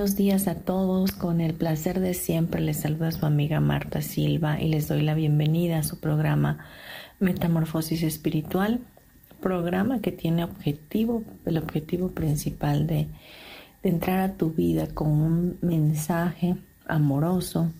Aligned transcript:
Buenos 0.00 0.16
días 0.16 0.48
a 0.48 0.54
todos. 0.54 1.12
Con 1.12 1.42
el 1.42 1.52
placer 1.52 2.00
de 2.00 2.14
siempre 2.14 2.62
les 2.62 2.78
saluda 2.78 3.12
su 3.12 3.26
amiga 3.26 3.60
Marta 3.60 4.00
Silva 4.00 4.58
y 4.58 4.68
les 4.70 4.88
doy 4.88 5.02
la 5.02 5.12
bienvenida 5.12 5.76
a 5.76 5.82
su 5.82 6.00
programa 6.00 6.64
Metamorfosis 7.18 8.02
Espiritual, 8.02 8.80
programa 9.42 10.00
que 10.00 10.10
tiene 10.10 10.42
objetivo, 10.42 11.22
el 11.44 11.58
objetivo 11.58 12.12
principal 12.12 12.86
de, 12.86 13.08
entrar 13.82 14.20
a 14.20 14.32
tu 14.38 14.52
vida 14.52 14.86
con 14.86 15.08
un 15.08 15.58
mensaje 15.60 16.56
amoroso 16.86 17.70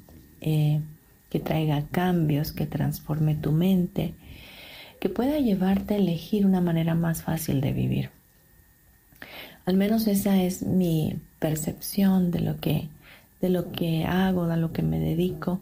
eh, 0.43 0.83
que 1.31 1.41
traiga 1.41 1.87
cambios, 1.91 2.53
que 2.53 2.67
transforme 2.67 3.35
tu 3.35 3.51
mente, 3.51 4.13
que 5.01 5.09
pueda 5.09 5.39
llevarte 5.39 5.95
a 5.95 5.97
elegir 5.97 6.45
una 6.45 6.61
manera 6.61 6.95
más 6.95 7.23
fácil 7.23 7.63
de 7.63 7.73
vivir. 7.73 8.20
Al 9.71 9.77
menos 9.77 10.09
esa 10.09 10.43
es 10.43 10.65
mi 10.65 11.21
percepción 11.39 12.33
de 12.33 12.41
lo 12.41 12.57
que, 12.57 12.89
de 13.41 13.51
lo 13.51 13.71
que 13.71 14.05
hago, 14.05 14.49
de 14.49 14.57
lo 14.57 14.73
que 14.73 14.83
me 14.83 14.99
dedico. 14.99 15.61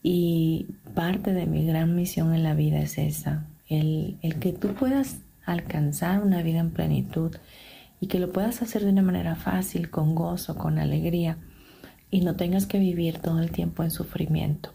Y 0.00 0.66
parte 0.94 1.32
de 1.32 1.46
mi 1.46 1.66
gran 1.66 1.96
misión 1.96 2.32
en 2.36 2.44
la 2.44 2.54
vida 2.54 2.78
es 2.78 2.98
esa, 2.98 3.48
el, 3.68 4.16
el 4.22 4.36
que 4.36 4.52
tú 4.52 4.74
puedas 4.74 5.16
alcanzar 5.44 6.22
una 6.22 6.40
vida 6.44 6.60
en 6.60 6.70
plenitud 6.70 7.34
y 8.00 8.06
que 8.06 8.20
lo 8.20 8.30
puedas 8.30 8.62
hacer 8.62 8.84
de 8.84 8.90
una 8.90 9.02
manera 9.02 9.34
fácil, 9.34 9.90
con 9.90 10.14
gozo, 10.14 10.56
con 10.56 10.78
alegría 10.78 11.38
y 12.12 12.20
no 12.20 12.36
tengas 12.36 12.66
que 12.66 12.78
vivir 12.78 13.18
todo 13.18 13.40
el 13.40 13.50
tiempo 13.50 13.82
en 13.82 13.90
sufrimiento. 13.90 14.70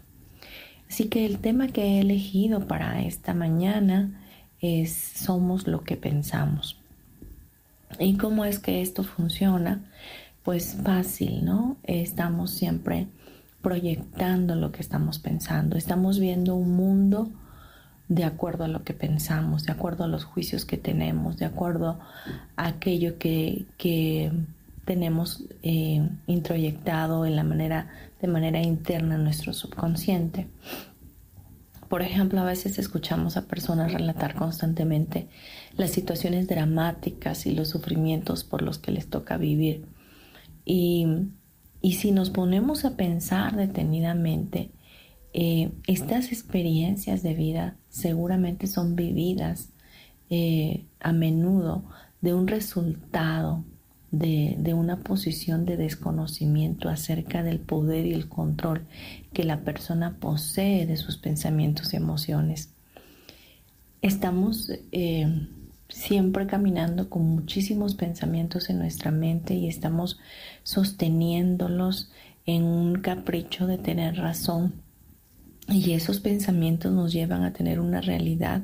Así 0.90 1.06
que 1.06 1.26
el 1.26 1.40
tema 1.40 1.70
que 1.70 1.84
he 1.84 2.00
elegido 2.02 2.68
para 2.68 3.02
esta 3.02 3.34
mañana 3.34 4.20
es 4.60 4.92
somos 4.94 5.68
lo 5.68 5.86
que 5.86 5.96
pensamos. 5.96 6.83
¿Y 8.00 8.18
cómo 8.18 8.46
es 8.46 8.60
que 8.60 8.82
esto 8.82 9.04
funciona? 9.04 9.82
Pues 10.44 10.78
fácil, 10.84 11.46
¿no? 11.46 11.78
Estamos 11.84 12.52
siempre 12.52 13.08
proyectando 13.62 14.56
lo 14.56 14.72
que 14.72 14.82
estamos 14.82 15.20
pensando. 15.20 15.78
Estamos 15.78 16.20
viendo 16.20 16.56
un 16.56 16.76
mundo 16.76 17.30
de 18.10 18.26
acuerdo 18.26 18.66
a 18.66 18.68
lo 18.68 18.84
que 18.84 18.94
pensamos, 18.94 19.64
de 19.64 19.72
acuerdo 19.72 20.04
a 20.04 20.08
los 20.08 20.26
juicios 20.26 20.66
que 20.66 20.78
tenemos, 20.78 21.38
de 21.38 21.46
acuerdo 21.46 22.00
a 22.56 22.68
aquello 22.68 23.18
que, 23.18 24.32
tenemos 24.86 25.46
eh, 25.62 26.06
introyectado 26.28 27.26
en 27.26 27.38
la 27.38 27.46
manera, 27.46 27.88
de 28.22 28.28
manera 28.28 28.62
interna 28.62 29.16
en 29.16 29.24
nuestro 29.24 29.54
subconsciente. 29.54 30.48
Por 31.94 32.02
ejemplo, 32.02 32.40
a 32.40 32.46
veces 32.46 32.80
escuchamos 32.80 33.38
a 33.38 33.46
personas 33.46 33.94
relatar 33.94 34.34
constantemente 34.34 35.28
las 35.78 35.92
situaciones 35.92 36.48
dramáticas 36.48 37.46
y 37.46 37.52
los 37.52 37.70
sufrimientos 37.70 38.44
por 38.44 38.64
los 38.64 38.80
que 38.80 38.92
les 38.92 39.12
toca 39.12 39.38
vivir. 39.38 39.86
Y, 40.66 41.06
si 41.84 42.10
nos 42.10 42.32
ponemos 42.32 42.84
a 42.84 42.98
pensar 42.98 43.56
detenidamente, 43.56 44.72
eh, 45.34 45.70
estas 45.86 46.32
experiencias 46.32 47.22
de 47.22 47.36
vida 47.36 47.76
seguramente 47.90 48.66
son 48.66 48.96
vividas 48.96 49.70
eh, 50.32 50.86
a 51.00 51.14
menudo 51.14 51.84
de 52.22 52.34
un 52.34 52.48
resultado 52.48 53.64
de, 54.14 54.74
una 54.76 54.98
posición 54.98 55.66
de 55.66 55.76
desconocimiento 55.76 56.88
acerca 56.88 57.42
del 57.42 57.60
poder 57.60 58.06
y 58.06 58.14
el 58.14 58.30
control 58.30 58.86
que 59.34 59.44
la 59.44 59.62
persona 59.62 60.18
posee 60.20 60.86
de 60.86 60.98
sus 60.98 61.18
pensamientos 61.18 61.94
y 61.94 61.98
emociones. 61.98 62.70
Estamos 64.02 64.72
eh, 64.92 65.48
siempre 65.90 66.48
caminando 66.48 67.10
con 67.10 67.24
muchísimos 67.24 67.96
pensamientos 67.96 68.70
en 68.70 68.80
nuestra 68.80 69.12
mente 69.12 69.54
y 69.54 69.68
estamos 69.68 70.20
sosteniéndolos 70.64 72.12
en 72.46 72.64
un 72.64 72.96
capricho 72.96 73.68
de 73.68 73.78
tener 73.78 74.18
razón. 74.18 74.74
Y 75.70 75.94
esos 75.94 76.20
pensamientos 76.20 76.92
nos 76.92 77.14
llevan 77.14 77.44
a 77.44 77.54
tener 77.54 77.80
una 77.80 78.02
realidad 78.02 78.64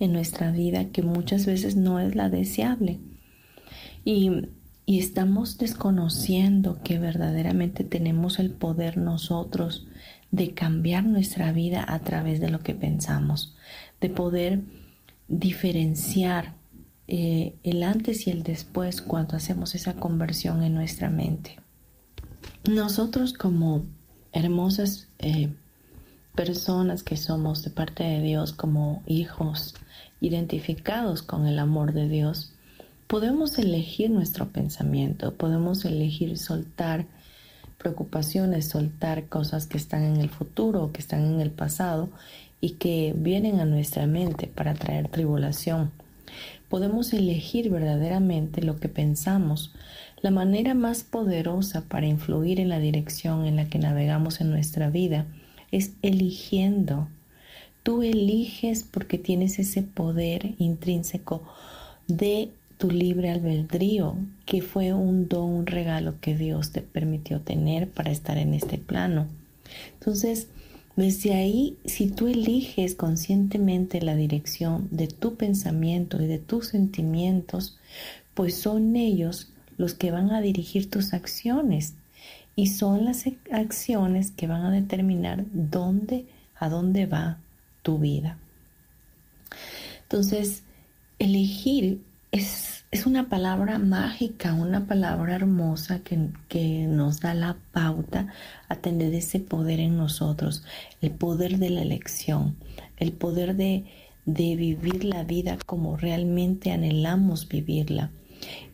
en 0.00 0.12
nuestra 0.12 0.50
vida 0.50 0.86
que 0.86 1.02
muchas 1.02 1.46
veces 1.46 1.76
no 1.76 2.00
es 2.00 2.16
la 2.16 2.28
deseable. 2.30 2.98
Y 4.04 4.48
y 4.84 4.98
estamos 4.98 5.58
desconociendo 5.58 6.80
que 6.82 6.98
verdaderamente 6.98 7.84
tenemos 7.84 8.38
el 8.38 8.50
poder 8.50 8.96
nosotros 8.96 9.86
de 10.30 10.54
cambiar 10.54 11.04
nuestra 11.04 11.52
vida 11.52 11.84
a 11.86 12.00
través 12.00 12.40
de 12.40 12.50
lo 12.50 12.60
que 12.60 12.74
pensamos, 12.74 13.54
de 14.00 14.08
poder 14.08 14.60
diferenciar 15.28 16.54
eh, 17.06 17.54
el 17.62 17.82
antes 17.82 18.26
y 18.26 18.30
el 18.30 18.42
después 18.42 19.02
cuando 19.02 19.36
hacemos 19.36 19.74
esa 19.74 19.94
conversión 19.94 20.62
en 20.62 20.74
nuestra 20.74 21.10
mente. 21.10 21.58
Nosotros 22.68 23.32
como 23.34 23.84
hermosas 24.32 25.08
eh, 25.18 25.52
personas 26.34 27.02
que 27.02 27.16
somos 27.16 27.62
de 27.62 27.70
parte 27.70 28.02
de 28.02 28.22
Dios, 28.22 28.52
como 28.52 29.02
hijos 29.06 29.74
identificados 30.20 31.22
con 31.22 31.46
el 31.46 31.58
amor 31.58 31.92
de 31.92 32.08
Dios, 32.08 32.51
podemos 33.12 33.58
elegir 33.58 34.08
nuestro 34.08 34.48
pensamiento, 34.52 35.34
podemos 35.34 35.84
elegir 35.84 36.38
soltar 36.38 37.04
preocupaciones, 37.76 38.70
soltar 38.70 39.26
cosas 39.26 39.66
que 39.66 39.76
están 39.76 40.02
en 40.02 40.16
el 40.16 40.30
futuro 40.30 40.92
que 40.94 41.02
están 41.02 41.26
en 41.26 41.42
el 41.42 41.50
pasado 41.50 42.08
y 42.62 42.76
que 42.76 43.12
vienen 43.14 43.60
a 43.60 43.66
nuestra 43.66 44.06
mente 44.06 44.46
para 44.46 44.72
traer 44.72 45.08
tribulación. 45.08 45.90
Podemos 46.70 47.12
elegir 47.12 47.68
verdaderamente 47.68 48.62
lo 48.62 48.76
que 48.76 48.88
pensamos. 48.88 49.74
La 50.22 50.30
manera 50.30 50.72
más 50.72 51.04
poderosa 51.04 51.82
para 51.82 52.06
influir 52.06 52.60
en 52.60 52.70
la 52.70 52.78
dirección 52.78 53.44
en 53.44 53.56
la 53.56 53.68
que 53.68 53.78
navegamos 53.78 54.40
en 54.40 54.50
nuestra 54.50 54.88
vida 54.88 55.26
es 55.70 55.92
eligiendo. 56.00 57.08
Tú 57.82 58.00
eliges 58.00 58.84
porque 58.84 59.18
tienes 59.18 59.58
ese 59.58 59.82
poder 59.82 60.54
intrínseco 60.56 61.42
de 62.08 62.52
tu 62.82 62.90
libre 62.90 63.30
albedrío, 63.30 64.16
que 64.44 64.60
fue 64.60 64.92
un 64.92 65.28
don, 65.28 65.50
un 65.50 65.66
regalo 65.66 66.16
que 66.20 66.36
Dios 66.36 66.72
te 66.72 66.80
permitió 66.80 67.40
tener 67.40 67.88
para 67.88 68.10
estar 68.10 68.38
en 68.38 68.54
este 68.54 68.76
plano. 68.76 69.28
Entonces, 70.00 70.48
desde 70.96 71.32
ahí, 71.32 71.76
si 71.84 72.08
tú 72.08 72.26
eliges 72.26 72.96
conscientemente 72.96 74.02
la 74.02 74.16
dirección 74.16 74.88
de 74.90 75.06
tu 75.06 75.36
pensamiento 75.36 76.20
y 76.20 76.26
de 76.26 76.40
tus 76.40 76.66
sentimientos, 76.66 77.78
pues 78.34 78.56
son 78.56 78.96
ellos 78.96 79.52
los 79.76 79.94
que 79.94 80.10
van 80.10 80.32
a 80.32 80.40
dirigir 80.40 80.90
tus 80.90 81.12
acciones 81.12 81.94
y 82.56 82.66
son 82.66 83.04
las 83.04 83.22
acciones 83.52 84.32
que 84.32 84.48
van 84.48 84.64
a 84.64 84.72
determinar 84.72 85.44
dónde, 85.52 86.26
a 86.56 86.68
dónde 86.68 87.06
va 87.06 87.38
tu 87.84 88.00
vida. 88.00 88.38
Entonces, 90.02 90.64
elegir 91.20 92.00
es, 92.32 92.71
una 93.06 93.30
palabra 93.30 93.78
mágica, 93.78 94.52
una 94.52 94.86
palabra 94.86 95.34
hermosa 95.34 96.00
que, 96.00 96.86
nos 96.86 97.20
da 97.20 97.32
la 97.32 97.56
pauta 97.72 98.28
a 98.68 98.76
tener 98.76 99.14
ese 99.14 99.40
poder 99.40 99.80
en 99.80 99.96
nosotros, 99.96 100.62
el 101.00 101.10
poder 101.10 101.58
de 101.58 101.70
la 101.70 101.80
elección, 101.80 102.56
el 102.98 103.12
poder 103.12 103.56
de, 103.56 103.86
de 104.26 104.56
vivir 104.56 105.04
la 105.04 105.24
vida 105.24 105.56
como 105.64 105.96
realmente 105.96 106.70
anhelamos 106.70 107.48
vivirla. 107.48 108.10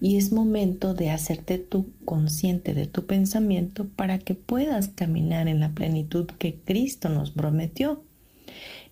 Y 0.00 0.16
es 0.16 0.32
momento 0.32 0.94
de 0.94 1.10
hacerte 1.10 1.58
tú 1.58 1.92
consciente 2.04 2.74
de 2.74 2.86
tu 2.86 3.06
pensamiento 3.06 3.86
para 3.86 4.18
que 4.18 4.34
puedas 4.34 4.88
caminar 4.88 5.46
en 5.46 5.60
la 5.60 5.70
plenitud 5.70 6.26
que 6.26 6.56
Cristo 6.56 7.08
nos 7.08 7.30
prometió. 7.30 8.02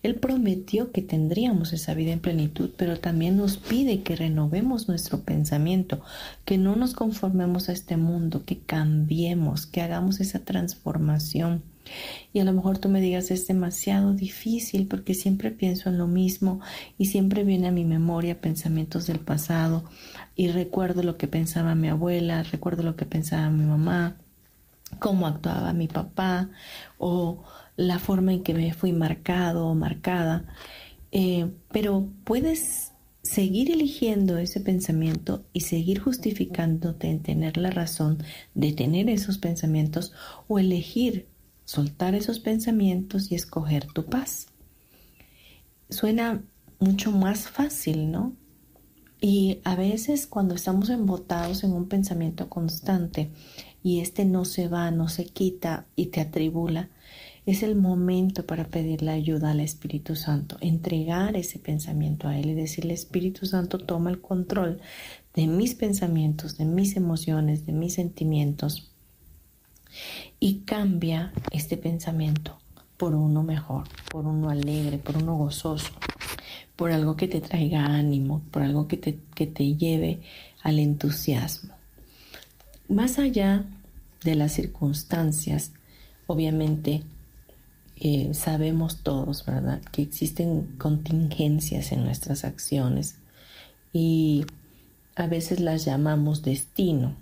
Él 0.03 0.15
prometió 0.15 0.91
que 0.91 1.01
tendríamos 1.01 1.73
esa 1.73 1.93
vida 1.93 2.11
en 2.11 2.19
plenitud, 2.19 2.69
pero 2.77 2.99
también 2.99 3.37
nos 3.37 3.57
pide 3.57 4.03
que 4.03 4.15
renovemos 4.15 4.87
nuestro 4.87 5.21
pensamiento, 5.21 6.01
que 6.45 6.57
no 6.57 6.75
nos 6.75 6.93
conformemos 6.93 7.69
a 7.69 7.73
este 7.73 7.97
mundo, 7.97 8.43
que 8.45 8.59
cambiemos, 8.59 9.65
que 9.65 9.81
hagamos 9.81 10.19
esa 10.19 10.39
transformación. 10.39 11.63
Y 12.33 12.39
a 12.39 12.43
lo 12.43 12.53
mejor 12.53 12.77
tú 12.77 12.89
me 12.89 13.01
digas 13.01 13.31
es 13.31 13.47
demasiado 13.47 14.13
difícil 14.13 14.87
porque 14.87 15.13
siempre 15.13 15.51
pienso 15.51 15.89
en 15.89 15.97
lo 15.97 16.07
mismo 16.07 16.59
y 16.97 17.05
siempre 17.05 17.43
viene 17.43 17.67
a 17.67 17.71
mi 17.71 17.85
memoria 17.85 18.41
pensamientos 18.41 19.07
del 19.07 19.19
pasado 19.19 19.85
y 20.35 20.49
recuerdo 20.49 21.03
lo 21.03 21.17
que 21.17 21.27
pensaba 21.27 21.75
mi 21.75 21.87
abuela, 21.87 22.43
recuerdo 22.43 22.83
lo 22.83 22.95
que 22.95 23.05
pensaba 23.05 23.49
mi 23.49 23.65
mamá, 23.65 24.17
cómo 24.99 25.27
actuaba 25.27 25.73
mi 25.73 25.87
papá 25.87 26.49
o 26.97 27.43
la 27.77 27.99
forma 27.99 28.33
en 28.33 28.43
que 28.43 28.53
me 28.53 28.73
fui 28.73 28.91
marcado 28.91 29.67
o 29.67 29.75
marcada, 29.75 30.45
eh, 31.11 31.49
pero 31.71 32.09
puedes 32.25 32.91
seguir 33.21 33.71
eligiendo 33.71 34.37
ese 34.37 34.59
pensamiento 34.59 35.45
y 35.53 35.61
seguir 35.61 35.99
justificándote 35.99 37.09
en 37.09 37.21
tener 37.21 37.57
la 37.57 37.69
razón 37.69 38.23
de 38.53 38.73
tener 38.73 39.09
esos 39.09 39.37
pensamientos 39.37 40.13
o 40.47 40.59
elegir 40.59 41.27
soltar 41.67 42.15
esos 42.15 42.39
pensamientos 42.39 43.29
y 43.29 43.35
escoger 43.35 43.87
tu 43.87 44.05
paz. 44.05 44.47
Suena 45.89 46.41
mucho 46.79 47.11
más 47.11 47.49
fácil, 47.49 48.09
¿no? 48.09 48.33
Y 49.19 49.59
a 49.65 49.75
veces 49.75 50.27
cuando 50.27 50.55
estamos 50.55 50.89
embotados 50.89 51.65
en 51.65 51.73
un 51.73 51.89
pensamiento 51.89 52.47
constante 52.49 53.31
y 53.83 53.99
este 53.99 54.23
no 54.23 54.45
se 54.45 54.69
va, 54.69 54.89
no 54.91 55.09
se 55.09 55.25
quita 55.25 55.87
y 55.97 56.07
te 56.07 56.21
atribula, 56.21 56.89
es 57.47 57.63
el 57.63 57.77
momento 57.77 58.45
para 58.45 58.67
pedirle 58.67 59.09
ayuda 59.11 59.51
al 59.51 59.61
Espíritu 59.61 60.17
Santo, 60.17 60.57
entregar 60.59 61.37
ese 61.37 61.59
pensamiento 61.59 62.27
a 62.27 62.37
Él 62.37 62.49
y 62.49 62.53
decirle, 62.53 62.93
Espíritu 62.93 63.45
Santo, 63.45 63.77
toma 63.77 64.09
el 64.09 64.19
control 64.19 64.81
de 65.33 65.47
mis 65.47 65.73
pensamientos, 65.73 66.57
de 66.57 66.65
mis 66.65 66.97
emociones, 66.97 67.65
de 67.65 67.71
mis 67.71 67.93
sentimientos 67.93 68.91
y 70.41 70.59
cambia 70.65 71.31
este 71.51 71.77
pensamiento 71.77 72.59
por 72.97 73.15
uno 73.15 73.43
mejor, 73.43 73.87
por 74.11 74.25
uno 74.25 74.49
alegre, 74.49 74.97
por 74.97 75.15
uno 75.15 75.37
gozoso, 75.37 75.93
por 76.75 76.91
algo 76.91 77.15
que 77.15 77.29
te 77.29 77.39
traiga 77.39 77.85
ánimo, 77.85 78.41
por 78.51 78.61
algo 78.61 78.89
que 78.89 78.97
te, 78.97 79.19
que 79.33 79.47
te 79.47 79.77
lleve 79.77 80.19
al 80.63 80.79
entusiasmo. 80.79 81.73
Más 82.89 83.19
allá 83.19 83.63
de 84.25 84.35
las 84.35 84.51
circunstancias, 84.51 85.71
obviamente 86.25 87.03
eh, 87.99 88.29
sabemos 88.33 88.97
todos, 89.01 89.45
¿verdad?, 89.45 89.81
que 89.91 90.03
existen 90.03 90.67
contingencias 90.77 91.91
en 91.91 92.03
nuestras 92.03 92.45
acciones 92.45 93.15
y 93.91 94.45
a 95.15 95.25
veces 95.25 95.59
las 95.59 95.83
llamamos 95.83 96.43
destino, 96.43 97.15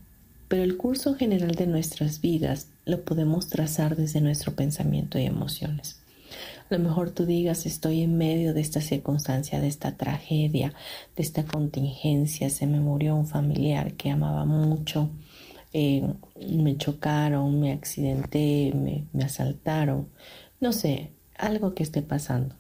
pero 0.49 0.63
el 0.63 0.75
curso 0.75 1.15
general 1.15 1.51
de 1.51 1.67
nuestras 1.67 2.19
vidas 2.19 2.67
lo 2.85 3.05
podemos 3.05 3.47
trazar 3.47 3.95
desde 3.95 4.19
nuestro 4.19 4.53
pensamiento 4.53 5.17
y 5.17 5.23
emociones. 5.23 6.01
A 6.69 6.75
lo 6.75 6.83
mejor 6.83 7.11
tú 7.11 7.25
digas, 7.25 7.65
estoy 7.65 8.01
en 8.01 8.17
medio 8.17 8.53
de 8.53 8.59
esta 8.59 8.81
circunstancia, 8.81 9.61
de 9.61 9.67
esta 9.67 9.95
tragedia, 9.95 10.73
de 11.15 11.23
esta 11.23 11.45
contingencia, 11.45 12.49
se 12.49 12.67
me 12.67 12.81
murió 12.81 13.15
un 13.15 13.27
familiar 13.27 13.93
que 13.93 14.09
amaba 14.09 14.43
mucho, 14.43 15.09
eh, 15.71 16.03
me 16.49 16.75
chocaron, 16.77 17.61
me 17.61 17.71
accidenté, 17.71 18.73
me 18.73 19.23
asaltaron, 19.23 20.07
no 20.59 20.73
sé, 20.73 21.11
algo 21.37 21.73
que 21.73 21.83
esté 21.83 22.01
pasando 22.01 22.55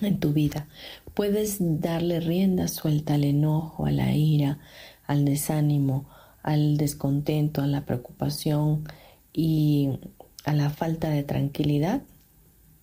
en 0.00 0.20
tu 0.20 0.32
vida. 0.32 0.68
Puedes 1.14 1.56
darle 1.60 2.20
rienda 2.20 2.68
suelta 2.68 3.14
al 3.14 3.24
enojo, 3.24 3.86
a 3.86 3.90
la 3.90 4.14
ira, 4.14 4.58
al 5.06 5.24
desánimo, 5.24 6.08
al 6.42 6.76
descontento, 6.76 7.62
a 7.62 7.66
la 7.66 7.84
preocupación 7.84 8.84
y 9.32 9.98
a 10.44 10.52
la 10.52 10.70
falta 10.70 11.10
de 11.10 11.22
tranquilidad 11.24 12.02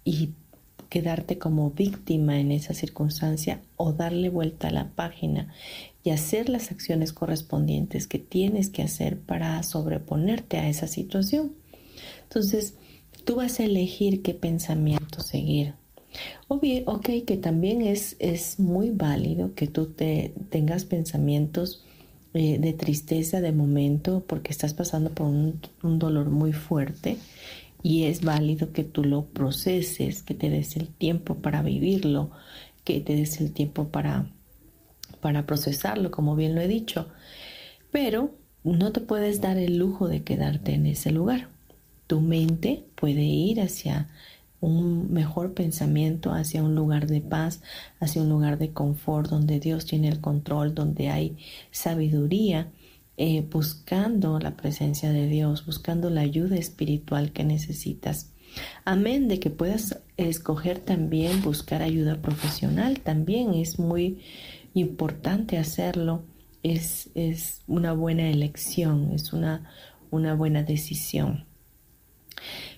y 0.03 0.31
quedarte 0.89 1.37
como 1.37 1.71
víctima 1.71 2.39
en 2.39 2.51
esa 2.51 2.73
circunstancia 2.73 3.61
o 3.75 3.91
darle 3.91 4.29
vuelta 4.29 4.67
a 4.67 4.71
la 4.71 4.89
página 4.89 5.53
y 6.03 6.11
hacer 6.11 6.47
las 6.47 6.71
acciones 6.71 7.11
correspondientes 7.11 8.07
que 8.07 8.19
tienes 8.19 8.69
que 8.69 8.83
hacer 8.83 9.19
para 9.19 9.61
sobreponerte 9.63 10.57
a 10.57 10.69
esa 10.69 10.87
situación. 10.87 11.53
Entonces, 12.23 12.75
Tú 13.25 13.35
vas 13.35 13.59
a 13.59 13.65
elegir 13.65 14.21
qué 14.21 14.33
pensamiento 14.33 15.21
seguir. 15.21 15.73
O 16.47 16.59
bien, 16.59 16.83
ok, 16.85 17.09
que 17.25 17.37
también 17.37 17.81
es, 17.81 18.15
es 18.19 18.59
muy 18.59 18.91
válido 18.91 19.53
que 19.55 19.67
tú 19.67 19.87
te, 19.87 20.33
tengas 20.49 20.85
pensamientos 20.85 21.83
eh, 22.33 22.59
de 22.59 22.73
tristeza 22.73 23.41
de 23.41 23.51
momento 23.51 24.23
porque 24.25 24.51
estás 24.51 24.73
pasando 24.73 25.09
por 25.09 25.27
un, 25.27 25.59
un 25.83 25.99
dolor 25.99 26.29
muy 26.29 26.53
fuerte 26.53 27.17
y 27.81 28.03
es 28.03 28.21
válido 28.21 28.71
que 28.71 28.83
tú 28.83 29.03
lo 29.03 29.25
proceses, 29.25 30.23
que 30.23 30.33
te 30.33 30.49
des 30.49 30.75
el 30.75 30.87
tiempo 30.87 31.35
para 31.35 31.61
vivirlo, 31.61 32.31
que 32.83 32.99
te 32.99 33.15
des 33.15 33.39
el 33.41 33.51
tiempo 33.51 33.89
para, 33.89 34.27
para 35.21 35.45
procesarlo, 35.45 36.11
como 36.11 36.35
bien 36.35 36.55
lo 36.55 36.61
he 36.61 36.67
dicho. 36.67 37.07
Pero 37.91 38.31
no 38.63 38.91
te 38.91 39.01
puedes 39.01 39.41
dar 39.41 39.57
el 39.57 39.77
lujo 39.77 40.07
de 40.07 40.23
quedarte 40.23 40.73
en 40.73 40.87
ese 40.87 41.11
lugar. 41.11 41.54
Tu 42.07 42.21
mente 42.21 42.85
puede 42.95 43.23
ir 43.23 43.61
hacia 43.61 44.09
un 44.61 45.11
mejor 45.11 45.53
pensamiento, 45.53 46.31
hacia 46.31 46.63
un 46.63 46.75
lugar 46.75 47.07
de 47.07 47.21
paz, 47.21 47.61
hacia 47.99 48.21
un 48.21 48.29
lugar 48.29 48.57
de 48.57 48.71
confort, 48.71 49.29
donde 49.29 49.59
Dios 49.59 49.85
tiene 49.85 50.07
el 50.07 50.21
control, 50.21 50.73
donde 50.73 51.09
hay 51.09 51.37
sabiduría, 51.71 52.71
eh, 53.17 53.45
buscando 53.49 54.39
la 54.39 54.57
presencia 54.57 55.11
de 55.11 55.27
Dios, 55.27 55.65
buscando 55.65 56.09
la 56.09 56.21
ayuda 56.21 56.55
espiritual 56.57 57.31
que 57.31 57.43
necesitas. 57.43 58.31
Amén 58.85 59.27
de 59.27 59.39
que 59.39 59.49
puedas 59.49 60.01
escoger 60.17 60.79
también 60.79 61.41
buscar 61.41 61.81
ayuda 61.81 62.21
profesional, 62.21 62.99
también 63.01 63.53
es 63.53 63.79
muy 63.79 64.19
importante 64.73 65.57
hacerlo, 65.57 66.23
es, 66.63 67.09
es 67.15 67.61
una 67.67 67.93
buena 67.93 68.29
elección, 68.29 69.11
es 69.13 69.33
una, 69.33 69.69
una 70.11 70.33
buena 70.35 70.63
decisión. 70.63 71.45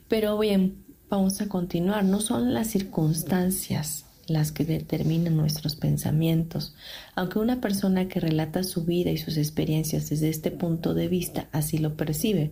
Pero 0.07 0.37
bien, 0.37 0.85
vamos 1.09 1.42
a 1.42 1.47
continuar. 1.47 2.04
No 2.04 2.21
son 2.21 2.54
las 2.54 2.68
circunstancias 2.68 4.06
las 4.28 4.52
que 4.52 4.66
determinan 4.66 5.37
nuestros 5.37 5.76
pensamientos, 5.76 6.76
aunque 7.16 7.40
una 7.40 7.61
persona 7.61 8.07
que 8.07 8.19
relata 8.19 8.64
su 8.64 8.83
vida 8.83 9.11
y 9.11 9.18
sus 9.18 9.37
experiencias 9.37 10.09
desde 10.09 10.30
este 10.30 10.52
punto 10.52 10.94
de 10.94 11.07
vista 11.07 11.47
así 11.52 11.78
lo 11.78 11.95
percibe. 11.95 12.52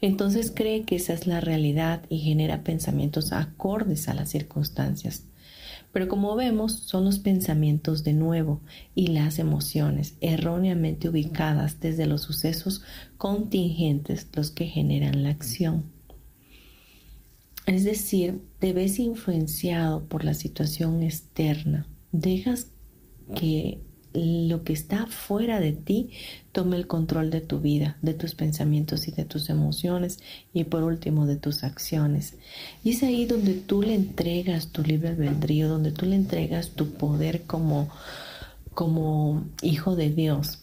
Entonces 0.00 0.52
cree 0.54 0.84
que 0.84 0.96
esa 0.96 1.12
es 1.12 1.26
la 1.26 1.40
realidad 1.40 2.02
y 2.08 2.18
genera 2.18 2.64
pensamientos 2.64 3.32
acordes 3.32 4.08
a 4.08 4.14
las 4.14 4.30
circunstancias. 4.30 5.24
Pero 5.92 6.08
como 6.08 6.34
vemos, 6.34 6.72
son 6.72 7.04
los 7.04 7.18
pensamientos 7.18 8.04
de 8.04 8.12
nuevo 8.12 8.60
y 8.94 9.08
las 9.08 9.38
emociones 9.38 10.14
erróneamente 10.20 11.08
ubicadas 11.08 11.80
desde 11.80 12.06
los 12.06 12.22
sucesos 12.22 12.82
contingentes 13.16 14.26
los 14.34 14.50
que 14.50 14.66
generan 14.66 15.22
la 15.22 15.30
acción. 15.30 15.95
Es 17.66 17.82
decir, 17.82 18.40
te 18.60 18.72
ves 18.72 18.98
influenciado 19.00 20.04
por 20.04 20.24
la 20.24 20.34
situación 20.34 21.02
externa. 21.02 21.86
Dejas 22.12 22.68
que 23.34 23.80
lo 24.14 24.62
que 24.62 24.72
está 24.72 25.06
fuera 25.06 25.60
de 25.60 25.72
ti 25.72 26.10
tome 26.52 26.76
el 26.76 26.86
control 26.86 27.30
de 27.30 27.40
tu 27.40 27.60
vida, 27.60 27.98
de 28.00 28.14
tus 28.14 28.34
pensamientos 28.34 29.08
y 29.08 29.10
de 29.10 29.24
tus 29.24 29.50
emociones 29.50 30.20
y 30.54 30.64
por 30.64 30.84
último 30.84 31.26
de 31.26 31.36
tus 31.36 31.64
acciones. 31.64 32.34
Y 32.82 32.90
es 32.90 33.02
ahí 33.02 33.26
donde 33.26 33.54
tú 33.54 33.82
le 33.82 33.94
entregas 33.94 34.68
tu 34.68 34.82
libre 34.82 35.10
albedrío, 35.10 35.68
donde 35.68 35.90
tú 35.90 36.06
le 36.06 36.16
entregas 36.16 36.70
tu 36.70 36.92
poder 36.92 37.42
como, 37.42 37.90
como 38.72 39.44
hijo 39.60 39.96
de 39.96 40.10
Dios 40.10 40.60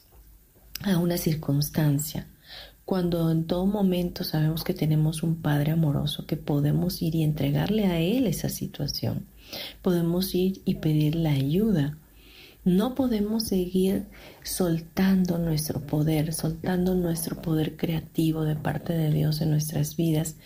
a 0.81 0.97
una 0.97 1.17
circunstancia. 1.17 2.27
Cuando 2.85 3.31
en 3.31 3.45
todo 3.45 3.65
momento 3.65 4.23
sabemos 4.23 4.63
que 4.63 4.73
tenemos 4.73 5.23
un 5.23 5.41
Padre 5.41 5.71
amoroso, 5.71 6.25
que 6.25 6.35
podemos 6.35 7.01
ir 7.01 7.15
y 7.15 7.23
entregarle 7.23 7.85
a 7.85 7.99
Él 7.99 8.27
esa 8.27 8.49
situación. 8.49 9.25
Podemos 9.81 10.35
ir 10.35 10.61
y 10.65 10.75
pedirle 10.75 11.29
ayuda. 11.29 11.97
No 12.65 12.95
podemos 12.95 13.43
seguir 13.43 14.05
soltando 14.43 15.37
nuestro 15.37 15.81
poder, 15.81 16.33
soltando 16.33 16.95
nuestro 16.95 17.41
poder 17.41 17.75
creativo 17.75 18.43
de 18.43 18.55
parte 18.55 18.93
de 18.93 19.11
Dios 19.11 19.41
en 19.41 19.51
nuestras 19.51 19.95
vidas 19.95 20.37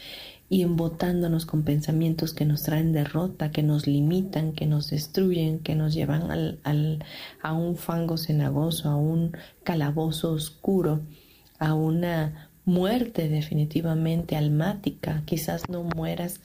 y 0.49 0.61
embotándonos 0.61 1.45
con 1.45 1.63
pensamientos 1.63 2.33
que 2.33 2.45
nos 2.45 2.63
traen 2.63 2.93
derrota, 2.93 3.51
que 3.51 3.63
nos 3.63 3.85
limitan, 3.85 4.53
que 4.53 4.65
nos 4.65 4.89
destruyen, 4.89 5.59
que 5.59 5.75
nos 5.75 5.93
llevan 5.93 6.31
al, 6.63 7.03
a 7.41 7.53
un 7.53 7.75
fango 7.75 8.17
cenagoso, 8.17 8.89
a 8.89 8.95
un 8.95 9.35
calabozo 9.63 10.31
oscuro, 10.31 11.01
a 11.59 11.73
una 11.73 12.49
muerte 12.65 13.29
definitivamente 13.29 14.35
almática. 14.35 15.23
Quizás 15.25 15.69
no 15.69 15.83
mueras 15.83 16.41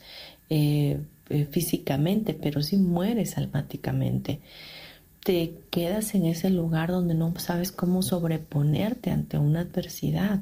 eh, 0.49 0.99
eh, 1.29 1.45
físicamente, 1.45 2.33
pero 2.33 2.61
sí 2.61 2.77
mueres 2.77 3.37
almáticamente. 3.37 4.39
Te 5.23 5.53
quedas 5.69 6.15
en 6.15 6.25
ese 6.25 6.49
lugar 6.49 6.89
donde 6.89 7.13
no 7.13 7.33
sabes 7.37 7.71
cómo 7.71 8.01
sobreponerte 8.01 9.11
ante 9.11 9.37
una 9.37 9.61
adversidad. 9.61 10.39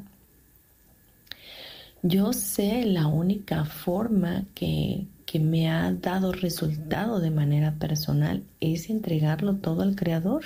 Yo 2.04 2.34
sé 2.34 2.86
la 2.86 3.06
única 3.06 3.64
forma 3.66 4.46
que, 4.56 5.06
que 5.26 5.40
me 5.40 5.70
ha 5.70 5.92
dado 5.92 6.32
resultado 6.32 7.20
de 7.20 7.30
manera 7.30 7.76
personal 7.76 8.44
es 8.60 8.90
entregarlo 8.90 9.56
todo 9.58 9.84
al 9.84 9.96
Creador. 9.96 10.46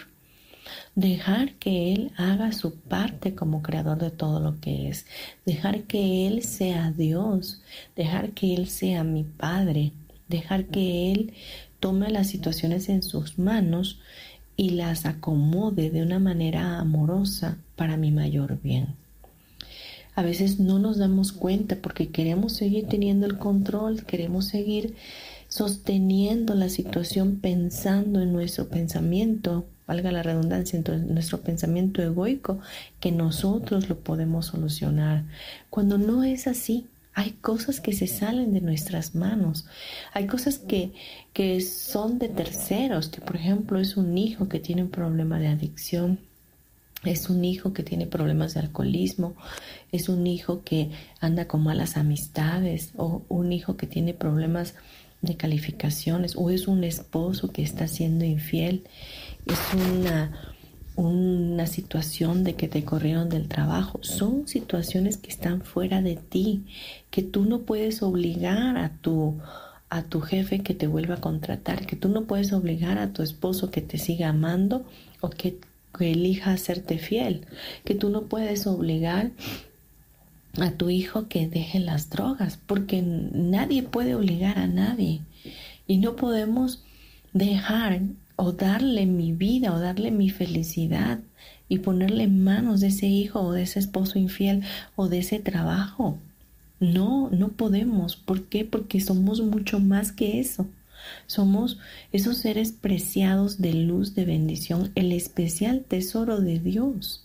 Dejar 0.95 1.53
que 1.55 1.93
Él 1.93 2.11
haga 2.17 2.51
su 2.51 2.75
parte 2.75 3.35
como 3.35 3.61
creador 3.61 3.97
de 3.97 4.11
todo 4.11 4.39
lo 4.39 4.59
que 4.59 4.89
es. 4.89 5.05
Dejar 5.45 5.83
que 5.83 6.27
Él 6.27 6.43
sea 6.43 6.91
Dios. 6.91 7.61
Dejar 7.95 8.31
que 8.31 8.53
Él 8.53 8.67
sea 8.67 9.03
mi 9.03 9.23
Padre. 9.23 9.91
Dejar 10.27 10.65
que 10.65 11.11
Él 11.11 11.33
tome 11.79 12.09
las 12.09 12.27
situaciones 12.27 12.89
en 12.89 13.03
sus 13.03 13.37
manos 13.37 13.99
y 14.57 14.71
las 14.71 15.05
acomode 15.05 15.89
de 15.89 16.01
una 16.01 16.19
manera 16.19 16.79
amorosa 16.79 17.57
para 17.75 17.97
mi 17.97 18.11
mayor 18.11 18.59
bien. 18.61 18.95
A 20.15 20.23
veces 20.23 20.59
no 20.59 20.79
nos 20.79 20.97
damos 20.97 21.33
cuenta 21.33 21.75
porque 21.75 22.07
queremos 22.07 22.53
seguir 22.53 22.87
teniendo 22.87 23.25
el 23.25 23.37
control, 23.37 24.05
queremos 24.05 24.45
seguir 24.45 24.95
sosteniendo 25.49 26.55
la 26.55 26.69
situación 26.69 27.37
pensando 27.41 28.21
en 28.21 28.31
nuestro 28.31 28.69
pensamiento, 28.69 29.65
valga 29.87 30.11
la 30.11 30.23
redundancia, 30.23 30.79
en 30.79 31.13
nuestro 31.13 31.41
pensamiento 31.41 32.01
egoico, 32.01 32.59
que 32.99 33.11
nosotros 33.11 33.89
lo 33.89 33.99
podemos 33.99 34.47
solucionar. 34.47 35.23
Cuando 35.69 35.97
no 35.97 36.23
es 36.23 36.47
así, 36.47 36.87
hay 37.13 37.31
cosas 37.31 37.79
que 37.79 37.93
se 37.93 38.07
salen 38.07 38.53
de 38.53 38.61
nuestras 38.61 39.15
manos, 39.15 39.65
hay 40.13 40.27
cosas 40.27 40.57
que, 40.57 40.91
que 41.33 41.61
son 41.61 42.19
de 42.19 42.29
terceros, 42.29 43.07
que 43.07 43.21
por 43.21 43.37
ejemplo 43.37 43.79
es 43.79 43.95
un 43.95 44.17
hijo 44.17 44.49
que 44.49 44.59
tiene 44.59 44.83
un 44.83 44.89
problema 44.89 45.39
de 45.39 45.47
adicción 45.47 46.19
es 47.05 47.29
un 47.29 47.45
hijo 47.45 47.73
que 47.73 47.83
tiene 47.83 48.07
problemas 48.07 48.53
de 48.53 48.61
alcoholismo, 48.61 49.35
es 49.91 50.09
un 50.09 50.25
hijo 50.27 50.63
que 50.63 50.89
anda 51.19 51.47
con 51.47 51.63
malas 51.63 51.97
amistades 51.97 52.91
o 52.97 53.23
un 53.29 53.51
hijo 53.51 53.77
que 53.77 53.87
tiene 53.87 54.13
problemas 54.13 54.73
de 55.21 55.37
calificaciones 55.37 56.35
o 56.35 56.49
es 56.49 56.67
un 56.67 56.83
esposo 56.83 57.51
que 57.51 57.63
está 57.63 57.87
siendo 57.87 58.25
infiel, 58.25 58.83
es 59.45 59.59
una, 59.73 60.31
una 60.95 61.67
situación 61.67 62.43
de 62.43 62.55
que 62.55 62.67
te 62.67 62.83
corrieron 62.83 63.29
del 63.29 63.47
trabajo. 63.47 63.99
Son 64.01 64.47
situaciones 64.47 65.17
que 65.17 65.29
están 65.29 65.61
fuera 65.61 66.01
de 66.01 66.15
ti, 66.15 66.65
que 67.09 67.21
tú 67.21 67.45
no 67.45 67.61
puedes 67.61 68.01
obligar 68.01 68.77
a 68.77 68.89
tu 68.89 69.39
a 69.87 70.01
tu 70.01 70.19
jefe 70.19 70.59
que 70.59 70.73
te 70.73 70.87
vuelva 70.87 71.15
a 71.15 71.21
contratar, 71.21 71.85
que 71.85 71.95
tú 71.95 72.09
no 72.09 72.25
puedes 72.25 72.51
obligar 72.53 72.97
a 72.97 73.13
tu 73.13 73.21
esposo 73.21 73.69
que 73.69 73.81
te 73.81 73.99
siga 73.99 74.29
amando 74.29 74.83
o 75.21 75.29
que 75.29 75.59
que 75.97 76.11
elija 76.11 76.51
hacerte 76.51 76.97
fiel, 76.97 77.45
que 77.83 77.95
tú 77.95 78.09
no 78.09 78.23
puedes 78.23 78.67
obligar 78.67 79.31
a 80.59 80.71
tu 80.71 80.89
hijo 80.89 81.27
que 81.27 81.47
deje 81.47 81.79
las 81.79 82.09
drogas, 82.09 82.59
porque 82.65 83.01
nadie 83.01 83.83
puede 83.83 84.15
obligar 84.15 84.57
a 84.57 84.67
nadie 84.67 85.21
y 85.87 85.97
no 85.97 86.15
podemos 86.15 86.83
dejar 87.33 88.01
o 88.35 88.51
darle 88.51 89.05
mi 89.05 89.31
vida 89.33 89.73
o 89.73 89.79
darle 89.79 90.11
mi 90.11 90.29
felicidad 90.29 91.19
y 91.69 91.79
ponerle 91.79 92.25
en 92.25 92.43
manos 92.43 92.81
de 92.81 92.87
ese 92.87 93.07
hijo 93.07 93.41
o 93.41 93.53
de 93.53 93.63
ese 93.63 93.79
esposo 93.79 94.19
infiel 94.19 94.63
o 94.95 95.07
de 95.07 95.19
ese 95.19 95.39
trabajo. 95.39 96.17
No, 96.79 97.29
no 97.31 97.49
podemos. 97.49 98.15
¿Por 98.15 98.43
qué? 98.43 98.65
Porque 98.65 98.99
somos 98.99 99.41
mucho 99.41 99.79
más 99.79 100.11
que 100.11 100.39
eso. 100.39 100.67
Somos 101.27 101.79
esos 102.11 102.37
seres 102.37 102.71
preciados 102.71 103.61
de 103.61 103.73
luz, 103.73 104.15
de 104.15 104.25
bendición, 104.25 104.91
el 104.95 105.11
especial 105.11 105.83
tesoro 105.87 106.41
de 106.41 106.59
Dios. 106.59 107.23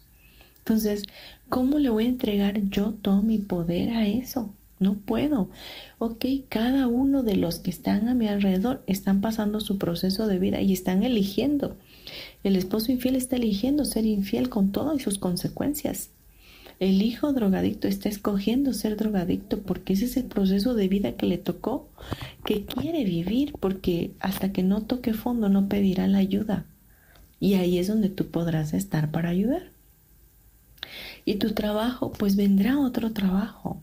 Entonces, 0.59 1.05
¿cómo 1.49 1.79
le 1.79 1.91
voy 1.91 2.05
a 2.05 2.11
entregar 2.11 2.61
yo 2.69 2.93
todo 3.03 3.23
mi 3.23 3.39
poder 3.39 3.91
a 3.91 4.07
eso? 4.07 4.53
No 4.81 4.95
puedo. 4.95 5.51
Ok, 5.99 6.25
cada 6.49 6.89
uno 6.89 7.23
de 7.23 7.37
los 7.37 7.59
que 7.59 7.71
están 7.71 8.09
a 8.09 8.15
mi 8.15 8.29
alrededor 8.29 8.83
están 8.87 9.21
pasando 9.21 9.61
su 9.61 9.77
proceso 9.77 10.27
de 10.27 10.39
vida 10.39 10.63
y 10.63 10.73
están 10.73 11.03
eligiendo. 11.03 11.77
El 12.43 12.57
esposo 12.57 12.91
infiel 12.91 13.15
está 13.15 13.37
eligiendo 13.37 13.85
ser 13.85 14.07
infiel 14.07 14.49
con 14.49 14.73
todas 14.73 15.03
sus 15.03 15.19
consecuencias. 15.19 16.09
El 16.79 17.03
hijo 17.03 17.35
drogadicto 17.35 17.89
está 17.89 18.09
escogiendo 18.09 18.73
ser 18.73 18.97
drogadicto 18.97 19.61
porque 19.61 19.93
ese 19.93 20.07
es 20.07 20.17
el 20.17 20.25
proceso 20.25 20.73
de 20.73 20.89
vida 20.89 21.13
que 21.13 21.27
le 21.27 21.37
tocó, 21.37 21.91
que 22.47 22.65
quiere 22.65 23.05
vivir, 23.05 23.53
porque 23.61 24.13
hasta 24.19 24.51
que 24.51 24.63
no 24.63 24.81
toque 24.81 25.13
fondo 25.13 25.51
no 25.51 25.69
pedirá 25.69 26.09
la 26.09 26.19
ayuda. 26.19 26.65
Y 27.39 27.55
ahí 27.55 27.79
es 27.79 27.89
donde 27.89 28.09
tú 28.09 28.29
podrás 28.29 28.73
estar 28.73 29.11
para 29.11 29.29
ayudar. 29.29 29.73
Y 31.27 31.35
tu 31.35 31.53
trabajo, 31.53 32.13
pues 32.13 32.35
vendrá 32.35 32.79
otro 32.79 33.13
trabajo. 33.13 33.83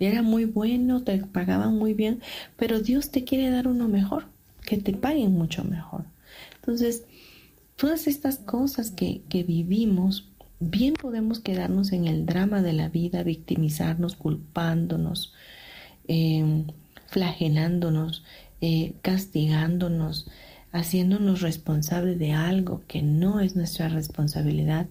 Era 0.00 0.22
muy 0.22 0.44
bueno, 0.44 1.02
te 1.02 1.18
pagaban 1.18 1.76
muy 1.76 1.94
bien, 1.94 2.20
pero 2.56 2.80
Dios 2.80 3.10
te 3.10 3.24
quiere 3.24 3.50
dar 3.50 3.68
uno 3.68 3.88
mejor, 3.88 4.26
que 4.64 4.76
te 4.76 4.92
paguen 4.92 5.32
mucho 5.32 5.64
mejor. 5.64 6.04
Entonces, 6.56 7.04
todas 7.76 8.06
estas 8.06 8.38
cosas 8.38 8.90
que, 8.90 9.22
que 9.28 9.42
vivimos, 9.42 10.28
Bien 10.60 10.94
podemos 10.94 11.38
quedarnos 11.38 11.92
en 11.92 12.08
el 12.08 12.26
drama 12.26 12.62
de 12.62 12.72
la 12.72 12.88
vida, 12.88 13.22
victimizarnos, 13.22 14.16
culpándonos, 14.16 15.32
em, 16.08 16.66
flagelándonos, 17.06 18.24
eh, 18.60 18.94
castigándonos, 19.02 20.26
haciéndonos 20.72 21.42
responsables 21.42 22.18
de 22.18 22.32
algo 22.32 22.82
que 22.88 23.02
no 23.02 23.38
es 23.38 23.54
nuestra 23.54 23.88
responsabilidad, 23.88 24.88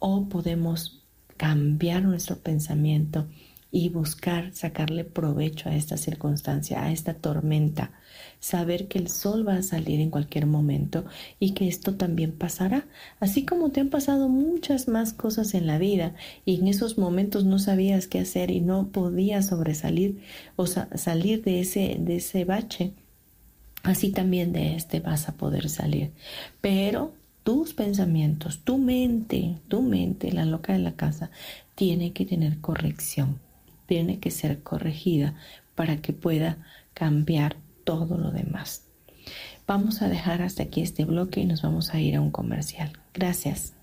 o 0.00 0.28
podemos 0.28 1.00
cambiar 1.36 2.02
nuestro 2.02 2.38
pensamiento 2.38 3.28
y 3.74 3.88
buscar 3.88 4.54
sacarle 4.54 5.02
provecho 5.02 5.68
a 5.68 5.74
esta 5.74 5.96
circunstancia, 5.96 6.84
a 6.84 6.92
esta 6.92 7.14
tormenta, 7.14 7.90
saber 8.38 8.86
que 8.86 9.00
el 9.00 9.08
sol 9.08 9.46
va 9.46 9.56
a 9.56 9.62
salir 9.64 9.98
en 9.98 10.10
cualquier 10.10 10.46
momento 10.46 11.04
y 11.40 11.54
que 11.54 11.66
esto 11.66 11.96
también 11.96 12.30
pasará, 12.30 12.86
así 13.18 13.44
como 13.44 13.72
te 13.72 13.80
han 13.80 13.88
pasado 13.88 14.28
muchas 14.28 14.86
más 14.86 15.12
cosas 15.12 15.54
en 15.54 15.66
la 15.66 15.78
vida 15.78 16.14
y 16.44 16.60
en 16.60 16.68
esos 16.68 16.98
momentos 16.98 17.46
no 17.46 17.58
sabías 17.58 18.06
qué 18.06 18.20
hacer 18.20 18.52
y 18.52 18.60
no 18.60 18.90
podías 18.92 19.48
sobresalir 19.48 20.20
o 20.54 20.68
salir 20.68 21.42
de 21.42 21.58
ese, 21.58 21.96
de 21.98 22.16
ese 22.16 22.44
bache. 22.44 22.92
Así 23.82 24.12
también 24.12 24.52
de 24.52 24.76
este 24.76 25.00
vas 25.00 25.28
a 25.28 25.32
poder 25.32 25.68
salir. 25.68 26.12
Pero 26.60 27.12
tus 27.42 27.74
pensamientos, 27.74 28.60
tu 28.62 28.78
mente, 28.78 29.58
tu 29.66 29.82
mente, 29.82 30.30
la 30.30 30.44
loca 30.44 30.72
de 30.72 30.78
la 30.78 30.92
casa, 30.92 31.32
tiene 31.74 32.12
que 32.12 32.24
tener 32.24 32.60
corrección, 32.60 33.40
tiene 33.86 34.18
que 34.20 34.30
ser 34.30 34.62
corregida 34.62 35.34
para 35.74 35.98
que 35.98 36.12
pueda 36.12 36.58
cambiar 36.94 37.56
todo 37.84 38.18
lo 38.18 38.30
demás. 38.30 38.86
Vamos 39.66 40.02
a 40.02 40.08
dejar 40.08 40.42
hasta 40.42 40.64
aquí 40.64 40.82
este 40.82 41.04
bloque 41.04 41.40
y 41.40 41.46
nos 41.46 41.62
vamos 41.62 41.94
a 41.94 42.00
ir 42.00 42.16
a 42.16 42.20
un 42.20 42.30
comercial. 42.30 42.92
Gracias. 43.14 43.74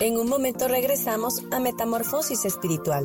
En 0.00 0.16
un 0.18 0.28
momento 0.28 0.66
regresamos 0.66 1.42
a 1.52 1.60
Metamorfosis 1.60 2.44
Espiritual. 2.44 3.04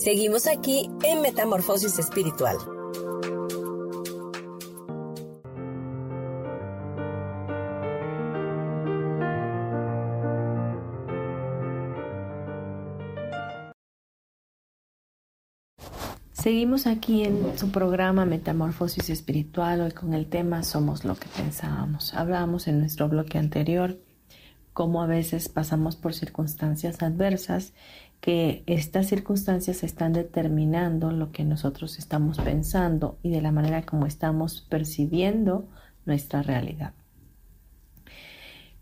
Seguimos 0.00 0.46
aquí 0.46 0.88
en 1.02 1.20
Metamorfosis 1.20 1.98
Espiritual. 1.98 2.56
Seguimos 16.32 16.86
aquí 16.86 17.24
en 17.24 17.58
su 17.58 17.70
programa 17.70 18.24
Metamorfosis 18.24 19.10
Espiritual, 19.10 19.82
hoy 19.82 19.92
con 19.92 20.14
el 20.14 20.30
tema 20.30 20.62
Somos 20.62 21.04
lo 21.04 21.14
que 21.14 21.28
pensábamos. 21.28 22.14
Hablábamos 22.14 22.68
en 22.68 22.80
nuestro 22.80 23.10
bloque 23.10 23.36
anterior 23.36 23.98
cómo 24.72 25.02
a 25.02 25.06
veces 25.06 25.50
pasamos 25.50 25.96
por 25.96 26.14
circunstancias 26.14 27.02
adversas, 27.02 27.74
que 28.20 28.62
estas 28.66 29.06
circunstancias 29.06 29.82
están 29.82 30.12
determinando 30.12 31.10
lo 31.10 31.32
que 31.32 31.44
nosotros 31.44 31.98
estamos 31.98 32.38
pensando 32.38 33.18
y 33.22 33.30
de 33.30 33.40
la 33.40 33.52
manera 33.52 33.82
como 33.82 34.06
estamos 34.06 34.60
percibiendo 34.68 35.68
nuestra 36.04 36.42
realidad. 36.42 36.92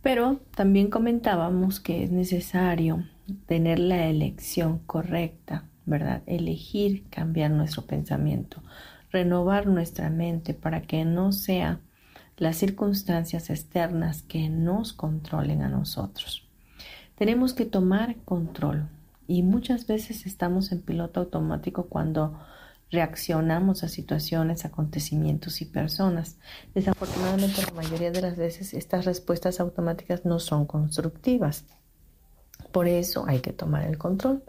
Pero 0.03 0.41
también 0.55 0.91
comentábamos 0.91 1.81
que 1.81 2.03
es 2.05 2.11
necesario 2.11 3.05
tener 3.47 3.79
la 3.79 4.07
elección 4.07 4.79
correcta 4.79 5.65
¿verdad? 5.89 6.23
Elegir 6.27 7.05
cambiar 7.09 7.51
nuestro 7.51 7.87
pensamiento, 7.87 8.63
renovar 9.11 9.67
nuestra 9.67 10.11
mente 10.11 10.53
para 10.53 10.83
que 10.83 11.05
no 11.05 11.33
sea 11.33 11.81
las 12.37 12.57
circunstancias 12.57 13.49
externas 13.49 14.23
que 14.23 14.51
nos 14.51 14.93
controlen 14.93 15.63
a 15.63 15.69
nosotros. 15.69 16.47
Tenemos 17.17 17.55
que 17.55 17.65
tomar 17.65 18.17
control 18.17 18.89
y 19.29 19.43
muchas 19.43 19.87
veces 19.87 20.27
estamos 20.27 20.73
en 20.73 20.81
piloto 20.81 21.21
automático 21.21 21.87
cuando 21.87 22.41
reaccionamos 22.91 23.85
a 23.85 23.89
situaciones, 23.89 24.65
acontecimientos 24.65 25.61
y 25.61 25.67
personas. 25.67 26.39
Desafortunadamente 26.75 27.63
la 27.63 27.73
mayoría 27.73 28.11
de 28.11 28.23
las 28.23 28.39
veces 28.39 28.73
estas 28.73 29.05
respuestas 29.05 29.61
automáticas 29.61 30.25
no 30.25 30.41
son 30.41 30.65
constructivas. 30.65 31.67
Por 32.73 32.89
eso 32.89 33.27
hay 33.29 33.41
que 33.41 33.53
tomar 33.53 33.85
el 33.85 33.99
control. 33.99 34.43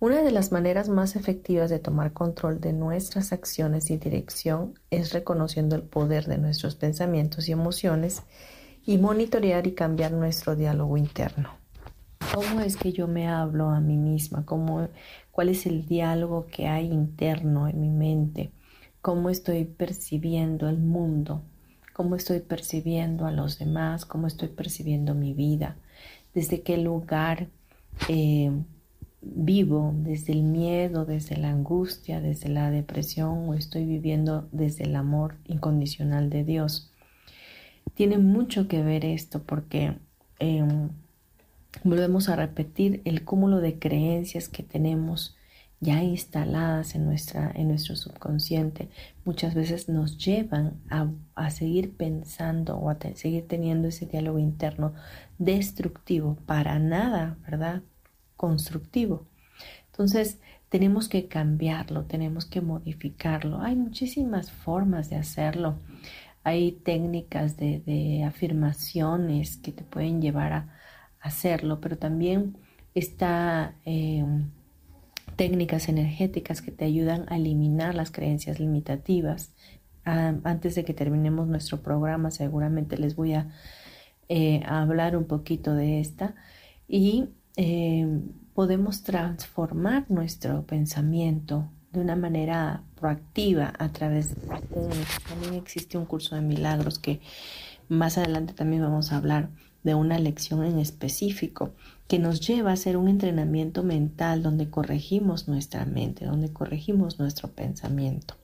Una 0.00 0.22
de 0.22 0.32
las 0.32 0.50
maneras 0.50 0.88
más 0.88 1.14
efectivas 1.14 1.70
de 1.70 1.78
tomar 1.78 2.12
control 2.12 2.60
de 2.60 2.72
nuestras 2.72 3.32
acciones 3.32 3.88
y 3.90 3.98
dirección 3.98 4.78
es 4.90 5.12
reconociendo 5.12 5.76
el 5.76 5.82
poder 5.82 6.26
de 6.26 6.38
nuestros 6.38 6.74
pensamientos 6.74 7.48
y 7.48 7.52
emociones 7.52 8.22
y 8.84 8.98
monitorear 8.98 9.68
y 9.68 9.74
cambiar 9.74 10.10
nuestro 10.10 10.56
diálogo 10.56 10.96
interno. 10.96 11.57
¿Cómo 12.38 12.60
es 12.60 12.76
que 12.76 12.92
yo 12.92 13.08
me 13.08 13.26
hablo 13.26 13.70
a 13.70 13.80
mí 13.80 13.96
misma? 13.96 14.46
¿Cómo, 14.46 14.86
¿Cuál 15.32 15.48
es 15.48 15.66
el 15.66 15.86
diálogo 15.86 16.46
que 16.46 16.68
hay 16.68 16.86
interno 16.86 17.66
en 17.66 17.80
mi 17.80 17.90
mente? 17.90 18.52
¿Cómo 19.02 19.28
estoy 19.28 19.64
percibiendo 19.64 20.68
el 20.68 20.78
mundo? 20.78 21.42
¿Cómo 21.94 22.14
estoy 22.14 22.38
percibiendo 22.38 23.26
a 23.26 23.32
los 23.32 23.58
demás? 23.58 24.06
¿Cómo 24.06 24.28
estoy 24.28 24.50
percibiendo 24.50 25.16
mi 25.16 25.34
vida? 25.34 25.78
¿Desde 26.32 26.62
qué 26.62 26.76
lugar? 26.76 27.48
Eh, 28.08 28.52
vivo 29.20 29.92
desde 29.96 30.32
el 30.32 30.44
miedo, 30.44 31.04
desde 31.04 31.38
la 31.38 31.50
angustia, 31.50 32.20
desde 32.20 32.50
la 32.50 32.70
depresión 32.70 33.48
o 33.48 33.54
estoy 33.54 33.84
viviendo 33.84 34.48
desde 34.52 34.84
el 34.84 34.94
amor 34.94 35.34
incondicional 35.46 36.30
de 36.30 36.44
Dios. 36.44 36.92
Tiene 37.94 38.18
mucho 38.18 38.68
que 38.68 38.84
ver 38.84 39.04
esto 39.04 39.42
porque 39.42 39.96
em, 40.38 40.90
volvemos 41.84 42.28
a 42.28 42.36
repetir 42.36 43.02
el 43.04 43.24
cúmulo 43.24 43.60
de 43.60 43.78
creencias 43.78 44.48
que 44.48 44.62
tenemos 44.62 45.36
ya 45.80 46.02
instaladas 46.02 46.94
en, 46.96 47.04
nuestra, 47.04 47.52
en 47.54 47.68
nuestro 47.68 47.94
subconsciente, 47.94 48.88
muchas 49.24 49.54
veces 49.54 49.88
nos 49.88 50.18
llevan 50.18 50.80
a, 50.90 51.08
a 51.36 51.50
seguir 51.50 51.96
pensando 51.96 52.76
o 52.76 52.90
a 52.90 52.98
seguir 53.14 53.46
teniendo 53.46 53.86
ese 53.86 54.06
diálogo 54.06 54.40
interno 54.40 54.94
destructivo 55.38 56.36
para 56.46 56.80
nada, 56.80 57.38
¿verdad? 57.42 57.82
constructivo. 58.38 59.26
Entonces, 59.90 60.40
tenemos 60.70 61.08
que 61.08 61.28
cambiarlo, 61.28 62.04
tenemos 62.04 62.46
que 62.46 62.62
modificarlo. 62.62 63.60
Hay 63.60 63.76
muchísimas 63.76 64.50
formas 64.50 65.10
de 65.10 65.16
hacerlo. 65.16 65.78
Hay 66.44 66.72
técnicas 66.72 67.58
de, 67.58 68.24
afirmaciones 68.26 69.58
que 69.58 69.72
te 69.72 69.84
pueden 69.84 70.22
llevar 70.22 70.52
a 70.52 70.77
hacerlo, 71.20 71.80
pero 71.80 71.98
también 71.98 72.56
está 72.94 73.74
eh, 73.84 74.24
técnicas 75.36 75.88
energéticas 75.88 76.62
que 76.62 76.72
te 76.72 76.84
ayudan 76.84 77.24
a 77.28 77.36
eliminar 77.36 77.94
las 77.94 78.10
creencias 78.10 78.58
limitativas. 78.58 79.52
Ah, 80.04 80.34
antes 80.44 80.74
de 80.74 80.84
que 80.84 80.94
terminemos 80.94 81.46
nuestro 81.48 81.80
programa, 81.82 82.30
seguramente 82.30 82.98
les 82.98 83.14
voy 83.14 83.34
a, 83.34 83.48
eh, 84.28 84.62
hablar 84.66 85.16
un 85.16 85.24
poquito 85.24 85.74
de 85.74 86.00
esta. 86.00 86.34
Y 86.88 87.28
eh, 87.56 88.06
podemos 88.54 89.02
transformar 89.02 90.06
nuestro 90.10 90.64
pensamiento 90.66 91.70
de 91.92 92.00
una 92.00 92.16
manera 92.16 92.82
proactiva 92.96 93.72
a 93.78 93.88
través 93.90 94.34
de 94.34 94.40
también 95.28 95.54
existe 95.54 95.96
un 95.96 96.04
curso 96.04 96.34
de 96.34 96.42
milagros 96.42 96.98
que 96.98 97.20
más 97.88 98.18
adelante 98.18 98.52
también 98.52 98.82
vamos 98.82 99.12
a 99.12 99.16
hablar 99.16 99.50
de 99.82 99.94
una 99.94 100.18
lección 100.18 100.64
en 100.64 100.78
específico 100.78 101.72
que 102.08 102.18
nos 102.18 102.40
lleva 102.40 102.70
a 102.70 102.74
hacer 102.74 102.96
un 102.96 103.08
entrenamiento 103.08 103.82
mental 103.82 104.42
donde 104.42 104.70
corregimos 104.70 105.46
nuestra 105.46 105.84
mente, 105.84 106.24
donde 106.24 106.52
corregimos 106.52 107.18
nuestro 107.18 107.48
pensamiento. 107.48 108.34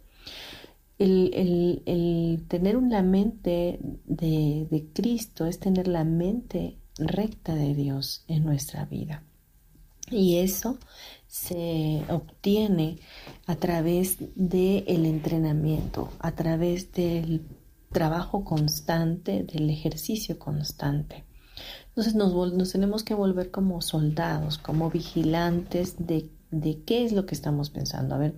El, 0.99 2.45
tener 2.49 2.77
una 2.77 3.03
mente 3.03 3.81
de, 4.05 4.67
de 4.71 4.87
Cristo 4.93 5.47
es 5.47 5.59
tener 5.59 5.89
la 5.89 6.05
mente 6.05 6.77
recta 6.99 7.55
de 7.55 7.75
Dios 7.75 8.25
en 8.29 8.45
nuestra 8.45 8.85
vida. 8.85 9.23
Y 10.11 10.37
eso 10.37 10.79
se 11.27 12.03
obtiene 12.09 12.99
a 13.47 13.57
través 13.57 14.19
del 14.37 15.07
entrenamiento, 15.07 16.11
a 16.21 16.33
través 16.33 16.93
del 16.93 17.43
trabajo 17.95 18.45
constante, 18.45 19.45
del 19.45 19.71
ejercicio 19.71 20.39
constante. 20.39 21.25
Entonces 21.89 22.15
nos, 22.15 22.73
tenemos 22.73 23.05
que 23.05 23.15
volver 23.15 23.51
como 23.51 23.81
soldados, 23.81 24.59
como 24.59 24.91
vigilantes 24.91 25.95
de, 25.99 26.29
de 26.51 26.83
qué 26.83 27.07
es 27.07 27.13
lo 27.13 27.25
que 27.25 27.35
estamos 27.35 27.71
pensando. 27.71 28.15
A 28.15 28.19
ver, 28.19 28.35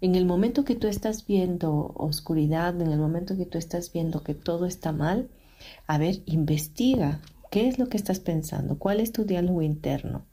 en 0.00 0.16
el 0.16 0.26
momento 0.26 0.64
que 0.64 0.74
tú 0.74 0.88
estás 0.88 1.24
viendo 1.24 1.92
oscuridad, 1.94 2.80
en 2.80 2.90
el 2.90 2.98
momento 2.98 3.36
que 3.36 3.46
tú 3.46 3.58
estás 3.58 3.92
viendo 3.92 4.24
que 4.24 4.34
todo 4.34 4.66
está 4.66 4.90
mal, 4.90 5.28
a 5.86 5.98
ver, 5.98 6.22
investiga 6.26 7.20
¿Qué 7.50 7.66
es 7.66 7.78
lo 7.78 7.88
que 7.88 7.96
estás 7.96 8.20
pensando? 8.20 8.78
¿Cuál 8.78 9.00
es 9.00 9.12
tu 9.12 9.24
diálogo 9.24 9.62
interno? 9.62 10.26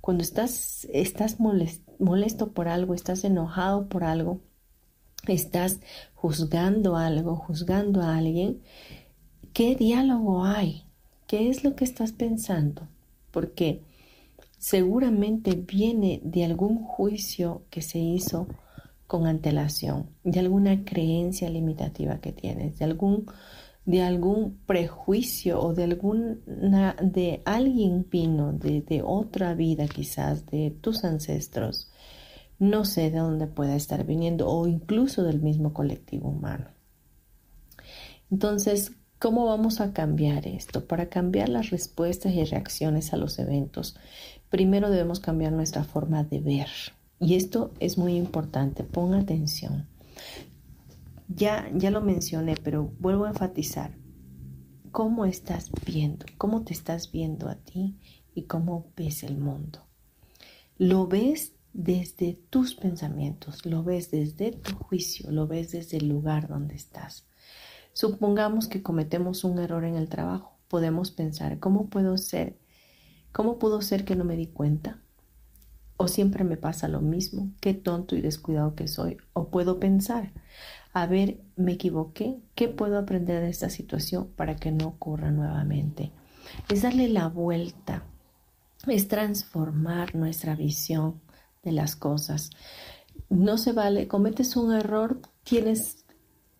Cuando 0.00 0.22
estás, 0.22 0.86
estás 0.92 1.38
molesto 1.40 2.52
por 2.52 2.68
algo, 2.68 2.94
estás 2.94 3.24
enojado 3.24 3.88
por 3.88 4.04
algo, 4.04 4.40
estás 5.26 5.80
juzgando 6.14 6.96
algo, 6.96 7.36
juzgando 7.36 8.02
a 8.02 8.16
alguien, 8.16 8.60
¿Qué 9.58 9.74
diálogo 9.74 10.44
hay? 10.44 10.84
¿Qué 11.26 11.48
es 11.48 11.64
lo 11.64 11.74
que 11.74 11.84
estás 11.84 12.12
pensando? 12.12 12.86
Porque 13.32 13.82
seguramente 14.56 15.54
viene 15.54 16.20
de 16.22 16.44
algún 16.44 16.84
juicio 16.84 17.62
que 17.68 17.82
se 17.82 17.98
hizo 17.98 18.46
con 19.08 19.26
antelación, 19.26 20.10
de 20.22 20.38
alguna 20.38 20.84
creencia 20.84 21.50
limitativa 21.50 22.20
que 22.20 22.30
tienes, 22.30 22.78
de 22.78 22.84
algún 22.84 23.26
de 23.84 24.02
algún 24.02 24.58
prejuicio 24.64 25.60
o 25.60 25.74
de 25.74 25.82
alguna 25.82 26.94
de 27.02 27.42
alguien 27.44 28.06
vino 28.08 28.52
de, 28.52 28.82
de 28.82 29.02
otra 29.02 29.54
vida 29.54 29.88
quizás 29.88 30.46
de 30.46 30.70
tus 30.70 31.04
ancestros 31.04 31.90
no 32.58 32.84
sé 32.84 33.10
de 33.10 33.18
dónde 33.18 33.46
pueda 33.46 33.76
estar 33.76 34.04
viniendo 34.04 34.48
o 34.48 34.66
incluso 34.66 35.22
del 35.22 35.40
mismo 35.40 35.72
colectivo 35.72 36.28
humano 36.28 36.68
entonces 38.30 38.92
¿Cómo 39.18 39.46
vamos 39.46 39.80
a 39.80 39.92
cambiar 39.92 40.46
esto? 40.46 40.86
Para 40.86 41.08
cambiar 41.08 41.48
las 41.48 41.70
respuestas 41.70 42.32
y 42.34 42.44
reacciones 42.44 43.12
a 43.12 43.16
los 43.16 43.40
eventos, 43.40 43.96
primero 44.48 44.90
debemos 44.90 45.18
cambiar 45.18 45.50
nuestra 45.50 45.82
forma 45.82 46.22
de 46.22 46.38
ver. 46.38 46.68
Y 47.18 47.34
esto 47.34 47.72
es 47.80 47.98
muy 47.98 48.14
importante, 48.14 48.84
pon 48.84 49.14
atención. 49.14 49.88
Ya, 51.26 51.68
ya 51.74 51.90
lo 51.90 52.00
mencioné, 52.00 52.54
pero 52.62 52.92
vuelvo 53.00 53.24
a 53.24 53.30
enfatizar. 53.30 53.90
¿Cómo 54.92 55.24
estás 55.24 55.72
viendo? 55.84 56.24
¿Cómo 56.38 56.62
te 56.62 56.72
estás 56.72 57.10
viendo 57.10 57.48
a 57.48 57.56
ti 57.56 57.98
y 58.36 58.42
cómo 58.42 58.86
ves 58.96 59.24
el 59.24 59.36
mundo? 59.36 59.80
Lo 60.76 61.08
ves 61.08 61.54
desde 61.72 62.38
tus 62.50 62.74
pensamientos, 62.74 63.64
lo 63.66 63.82
ves 63.82 64.10
desde 64.10 64.52
tu 64.52 64.74
juicio, 64.74 65.30
lo 65.30 65.46
ves 65.46 65.72
desde 65.72 65.98
el 65.98 66.08
lugar 66.08 66.48
donde 66.48 66.74
estás. 66.74 67.24
Supongamos 67.92 68.68
que 68.68 68.82
cometemos 68.82 69.44
un 69.44 69.58
error 69.58 69.84
en 69.84 69.96
el 69.96 70.08
trabajo. 70.08 70.56
Podemos 70.68 71.10
pensar, 71.10 71.58
¿cómo 71.58 71.86
puedo 71.86 72.16
ser? 72.16 72.56
¿Cómo 73.32 73.58
pudo 73.58 73.82
ser 73.82 74.04
que 74.04 74.16
no 74.16 74.24
me 74.24 74.36
di 74.36 74.46
cuenta? 74.46 74.98
¿O 75.96 76.06
siempre 76.06 76.44
me 76.44 76.56
pasa 76.56 76.86
lo 76.86 77.00
mismo? 77.00 77.50
¿Qué 77.60 77.74
tonto 77.74 78.14
y 78.14 78.20
descuidado 78.20 78.74
que 78.74 78.86
soy? 78.86 79.16
¿O 79.32 79.48
puedo 79.48 79.80
pensar, 79.80 80.32
a 80.92 81.06
ver, 81.06 81.40
me 81.56 81.72
equivoqué? 81.72 82.38
¿Qué 82.54 82.68
puedo 82.68 82.98
aprender 82.98 83.42
de 83.42 83.50
esta 83.50 83.68
situación 83.68 84.28
para 84.36 84.56
que 84.56 84.70
no 84.70 84.86
ocurra 84.86 85.30
nuevamente? 85.30 86.12
Es 86.68 86.82
darle 86.82 87.08
la 87.08 87.28
vuelta, 87.28 88.04
es 88.86 89.08
transformar 89.08 90.14
nuestra 90.14 90.54
visión 90.54 91.20
de 91.62 91.72
las 91.72 91.96
cosas. 91.96 92.50
No 93.28 93.58
se 93.58 93.72
vale, 93.72 94.08
cometes 94.08 94.56
un 94.56 94.72
error, 94.72 95.20
tienes 95.42 96.04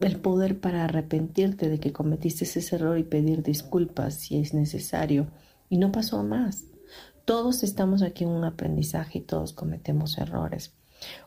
el 0.01 0.21
poder 0.21 0.61
para 0.61 0.85
arrepentirte 0.85 1.69
de 1.69 1.81
que 1.81 1.93
cometiste 1.93 2.45
ese 2.45 2.77
error 2.77 2.99
y 2.99 3.05
pedir 3.05 3.43
disculpas 3.43 4.15
si 4.15 4.39
es 4.39 4.55
necesario. 4.55 5.29
Y 5.69 5.79
no 5.79 5.93
pasó 5.93 6.23
más. 6.23 6.65
Todos 7.25 7.63
estamos 7.63 8.03
aquí 8.03 8.25
en 8.25 8.31
un 8.31 8.45
aprendizaje 8.45 9.19
y 9.19 9.23
todos 9.23 9.53
cometemos 9.53 10.17
errores. 10.19 10.78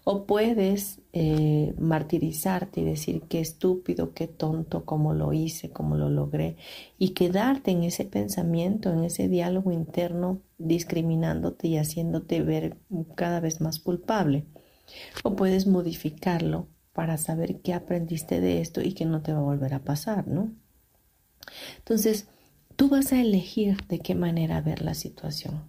O 0.04 0.26
puedes 0.26 1.00
eh, 1.14 1.74
martirizarte 1.78 2.82
y 2.82 2.86
decir 2.86 3.24
qué 3.30 3.40
estúpido, 3.40 4.14
qué 4.14 4.28
tonto, 4.28 4.86
cómo 4.86 5.14
lo 5.14 5.34
hice, 5.34 5.70
cómo 5.70 5.96
lo 5.96 6.10
logré, 6.10 6.58
y 6.98 7.10
quedarte 7.10 7.72
en 7.72 7.84
ese 7.84 8.06
pensamiento, 8.06 8.92
en 8.92 9.04
ese 9.04 9.28
diálogo 9.28 9.72
interno, 9.72 10.42
discriminándote 10.58 11.68
y 11.68 11.78
haciéndote 11.78 12.42
ver 12.42 12.78
cada 13.16 13.40
vez 13.40 13.62
más 13.62 13.80
culpable. 13.80 14.46
O 15.24 15.36
puedes 15.36 15.68
modificarlo 15.68 16.68
para 16.94 17.18
saber 17.18 17.62
qué 17.62 17.74
aprendiste 17.74 18.42
de 18.42 18.62
esto 18.62 18.82
y 18.82 18.94
que 18.94 19.06
no 19.06 19.22
te 19.22 19.34
va 19.34 19.40
a 19.40 19.44
volver 19.44 19.74
a 19.74 19.84
pasar, 19.84 20.28
¿no? 20.28 20.52
Entonces, 21.78 22.28
tú 22.76 22.90
vas 22.90 23.14
a 23.14 23.22
elegir 23.22 23.86
de 23.88 24.00
qué 24.00 24.16
manera 24.16 24.62
ver 24.62 24.82
la 24.82 24.94
situación. 24.94 25.64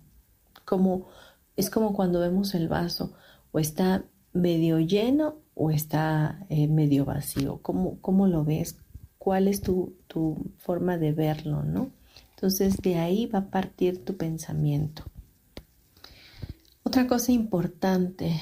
Como, 0.64 1.08
es 1.56 1.70
como 1.70 1.94
cuando 1.94 2.20
vemos 2.20 2.54
el 2.54 2.68
vaso, 2.68 3.14
o 3.52 3.58
está 3.58 4.04
medio 4.32 4.80
lleno 4.80 5.36
o 5.54 5.70
está 5.70 6.44
eh, 6.48 6.66
medio 6.68 7.04
vacío. 7.04 7.60
¿Cómo, 7.62 8.00
¿Cómo, 8.00 8.26
lo 8.26 8.44
ves? 8.44 8.78
¿Cuál 9.18 9.46
es 9.46 9.60
tu, 9.60 9.96
tu 10.08 10.52
forma 10.58 10.98
de 10.98 11.12
verlo, 11.12 11.62
no? 11.62 11.92
Entonces, 12.34 12.76
de 12.78 12.96
ahí 12.96 13.26
va 13.26 13.40
a 13.40 13.50
partir 13.50 14.04
tu 14.04 14.16
pensamiento. 14.16 15.04
Otra 16.82 17.06
cosa 17.06 17.30
importante, 17.30 18.40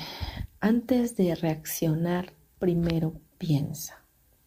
antes 0.61 1.17
de 1.17 1.35
reaccionar 1.35 2.33
primero 2.59 3.21
piensa. 3.37 4.05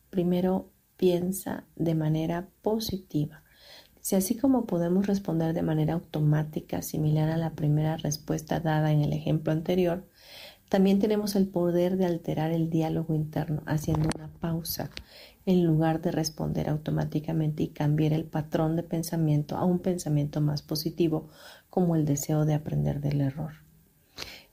Primero 0.09 0.71
piensa 0.97 1.65
de 1.75 1.95
manera 1.95 2.47
positiva. 2.61 3.43
Si 4.01 4.15
así 4.15 4.35
como 4.35 4.65
podemos 4.65 5.07
responder 5.07 5.53
de 5.53 5.61
manera 5.61 5.93
automática 5.93 6.81
similar 6.81 7.29
a 7.29 7.37
la 7.37 7.51
primera 7.51 7.95
respuesta 7.97 8.59
dada 8.59 8.91
en 8.91 9.01
el 9.01 9.13
ejemplo 9.13 9.53
anterior, 9.53 10.05
también 10.73 10.97
tenemos 10.97 11.35
el 11.35 11.45
poder 11.45 11.97
de 11.97 12.07
alterar 12.07 12.49
el 12.49 12.71
diálogo 12.71 13.13
interno 13.13 13.61
haciendo 13.67 14.09
una 14.15 14.29
pausa 14.39 14.89
en 15.45 15.63
lugar 15.63 16.01
de 16.01 16.09
responder 16.09 16.67
automáticamente 16.67 17.61
y 17.61 17.67
cambiar 17.67 18.11
el 18.11 18.25
patrón 18.25 18.75
de 18.75 18.81
pensamiento 18.81 19.55
a 19.55 19.65
un 19.65 19.77
pensamiento 19.77 20.41
más 20.41 20.63
positivo 20.63 21.29
como 21.69 21.95
el 21.95 22.05
deseo 22.05 22.45
de 22.45 22.55
aprender 22.55 23.01
del 23.01 23.21
error. 23.21 23.51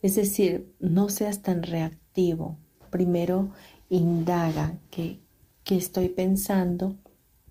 Es 0.03 0.17
decir, 0.17 0.71
no 0.79 1.09
seas 1.09 1.41
tan 1.41 1.63
reactivo, 1.63 2.59
primero 2.91 3.53
indaga 3.89 4.77
qué, 4.91 5.21
estoy 5.71 6.11
pensando 6.11 6.99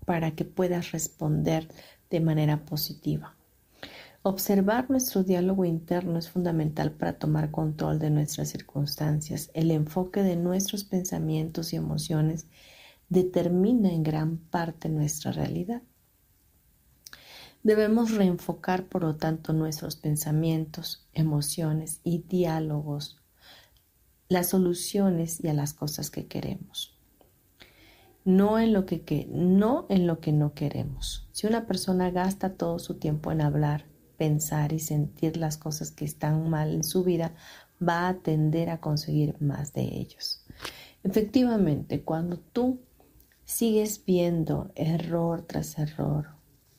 para 0.06 0.36
que 0.36 0.44
puedas 0.44 0.92
responder 0.92 1.66
de 2.08 2.20
manera 2.20 2.64
positiva. 2.64 3.34
Observar 4.22 4.90
nuestro 4.90 5.24
diálogo 5.24 5.64
interno 5.64 6.18
es 6.18 6.28
fundamental 6.28 6.92
para 6.92 7.18
tomar 7.18 7.50
control 7.50 7.98
de 7.98 8.10
nuestras 8.10 8.50
circunstancias. 8.50 9.50
El 9.54 9.70
enfoque 9.70 10.22
de 10.22 10.36
nuestros 10.36 10.84
pensamientos 10.84 11.72
y 11.72 11.76
emociones 11.76 12.46
determina 13.08 13.90
en 13.90 14.02
gran 14.02 14.36
parte 14.36 14.90
nuestra 14.90 15.32
realidad. 15.32 15.82
Debemos 17.62 18.12
reenfocar, 18.12 18.84
por 18.84 19.02
lo 19.02 19.16
tanto, 19.16 19.52
nuestros 19.52 19.96
pensamientos, 19.96 21.06
emociones 21.14 22.00
y 22.04 22.18
diálogos 22.18 23.20
las 24.30 24.50
soluciones 24.50 25.42
y 25.44 25.48
a 25.48 25.54
las 25.54 25.74
cosas 25.74 26.08
que 26.08 26.26
queremos. 26.26 26.96
No 28.24 28.60
en 28.60 28.72
lo 28.72 28.86
que, 28.86 29.28
no 29.28 29.86
en 29.88 30.06
lo 30.06 30.20
que 30.20 30.32
no 30.32 30.54
queremos. 30.54 31.28
Si 31.32 31.48
una 31.48 31.66
persona 31.66 32.10
gasta 32.10 32.54
todo 32.54 32.78
su 32.78 32.94
tiempo 32.94 33.32
en 33.32 33.40
hablar, 33.40 33.89
pensar 34.20 34.74
y 34.74 34.80
sentir 34.80 35.38
las 35.38 35.56
cosas 35.56 35.90
que 35.90 36.04
están 36.04 36.50
mal 36.50 36.74
en 36.74 36.84
su 36.84 37.04
vida, 37.04 37.32
va 37.80 38.06
a 38.06 38.18
tender 38.18 38.68
a 38.68 38.78
conseguir 38.78 39.40
más 39.40 39.72
de 39.72 39.80
ellos. 39.80 40.44
Efectivamente, 41.02 42.02
cuando 42.02 42.36
tú 42.38 42.82
sigues 43.46 44.04
viendo 44.04 44.72
error 44.74 45.46
tras 45.48 45.78
error, 45.78 46.26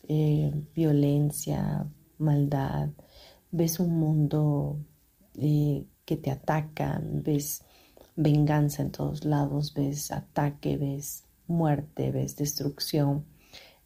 eh, 0.07 0.53
violencia, 0.75 1.87
maldad, 2.19 2.89
ves 3.49 3.79
un 3.79 3.97
mundo 3.97 4.77
eh, 5.33 5.87
que 6.05 6.17
te 6.17 6.29
atacan, 6.29 7.23
ves 7.23 7.63
venganza 8.15 8.83
en 8.83 8.91
todos 8.91 9.25
lados, 9.25 9.73
ves 9.73 10.11
ataque, 10.11 10.77
ves 10.77 11.23
muerte, 11.47 12.11
ves 12.11 12.35
destrucción, 12.35 13.25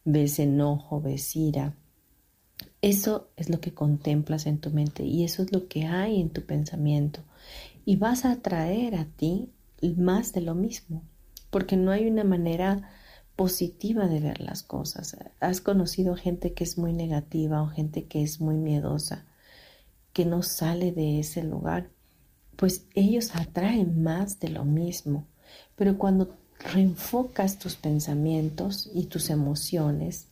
ves 0.04 0.40
enojo, 0.40 1.00
ves 1.00 1.34
ira. 1.36 1.74
Eso 2.82 3.28
es 3.36 3.50
lo 3.50 3.60
que 3.60 3.74
contemplas 3.74 4.46
en 4.46 4.58
tu 4.58 4.70
mente 4.70 5.04
y 5.04 5.24
eso 5.24 5.42
es 5.42 5.52
lo 5.52 5.68
que 5.68 5.86
hay 5.86 6.20
en 6.20 6.30
tu 6.30 6.42
pensamiento. 6.42 7.20
Y 7.84 7.96
vas 7.96 8.24
a 8.24 8.32
atraer 8.32 8.94
a 8.94 9.04
ti 9.04 9.50
más 9.96 10.32
de 10.32 10.40
lo 10.40 10.54
mismo, 10.54 11.02
porque 11.50 11.76
no 11.76 11.90
hay 11.90 12.06
una 12.06 12.24
manera 12.24 12.90
positiva 13.36 14.06
de 14.06 14.20
ver 14.20 14.40
las 14.40 14.62
cosas. 14.62 15.16
Has 15.40 15.60
conocido 15.60 16.16
gente 16.16 16.54
que 16.54 16.64
es 16.64 16.78
muy 16.78 16.92
negativa 16.92 17.62
o 17.62 17.68
gente 17.68 18.04
que 18.04 18.22
es 18.22 18.40
muy 18.40 18.56
miedosa, 18.56 19.26
que 20.12 20.24
no 20.24 20.42
sale 20.42 20.92
de 20.92 21.20
ese 21.20 21.42
lugar 21.44 21.90
pues 22.56 22.86
ellos 22.94 23.30
atraen 23.34 24.02
más 24.02 24.40
de 24.40 24.48
lo 24.48 24.64
mismo. 24.64 25.26
Pero 25.76 25.96
cuando 25.98 26.34
reenfocas 26.58 27.58
tus 27.58 27.76
pensamientos 27.76 28.90
y 28.92 29.04
tus 29.04 29.30
emociones 29.30 30.28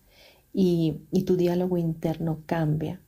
y, 0.55 1.01
tu 1.27 1.37
diálogo 1.37 1.77
interno 1.77 2.41
cambia, 2.47 3.01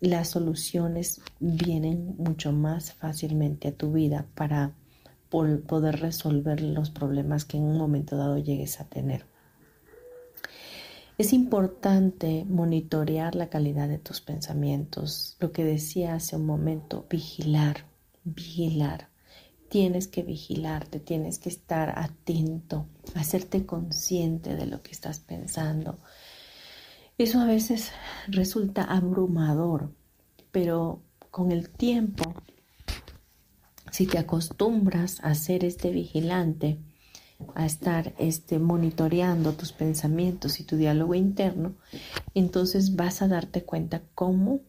las 0.00 0.28
soluciones 0.28 1.20
vienen 1.38 2.16
mucho 2.18 2.50
más 2.52 2.92
fácilmente 2.92 3.68
a 3.68 3.72
tu 3.72 3.92
vida 3.92 4.26
para 4.34 4.72
poder 5.28 6.00
resolver 6.00 6.62
los 6.62 6.90
problemas 6.90 7.44
que 7.44 7.58
en 7.58 7.64
un 7.64 7.76
momento 7.76 8.16
dado 8.16 8.38
llegues 8.38 8.80
a 8.80 8.84
tener. 8.84 9.26
Es 11.18 11.32
importante 11.32 12.44
monitorear 12.48 13.34
la 13.34 13.48
calidad 13.48 13.88
de 13.88 13.98
tus 13.98 14.20
pensamientos, 14.20 15.36
lo 15.40 15.52
que 15.52 15.64
decía 15.64 16.14
hace 16.14 16.36
un 16.36 16.46
momento, 16.46 17.06
vigilar 17.10 17.84
vigilar. 18.34 19.08
Tienes 19.68 20.08
que 20.08 20.22
vigilarte, 20.22 20.98
tienes 20.98 21.38
que 21.38 21.50
estar 21.50 21.98
atento, 21.98 22.86
hacerte 23.14 23.66
consciente 23.66 24.56
de 24.56 24.66
lo 24.66 24.82
que 24.82 24.92
estás 24.92 25.20
pensando. 25.20 25.98
Eso 27.18 27.40
a 27.40 27.46
veces 27.46 27.90
resulta 28.28 28.84
abrumador, 28.84 29.90
pero 30.52 31.02
con 31.32 31.50
el 31.50 31.68
tiempo, 31.68 32.32
si 33.90 34.06
te 34.06 34.18
acostumbras 34.18 35.18
a 35.24 35.34
ser 35.34 35.64
este 35.64 35.90
vigilante, 35.90 36.78
a 37.56 37.66
estar 37.66 38.14
este, 38.18 38.60
monitoreando 38.60 39.54
tus 39.54 39.72
pensamientos 39.72 40.60
y 40.60 40.64
tu 40.64 40.76
diálogo 40.76 41.16
interno, 41.16 41.74
entonces 42.34 42.94
vas 42.94 43.20
a 43.20 43.26
darte 43.26 43.64
cuenta 43.64 44.02
cómo 44.14 44.60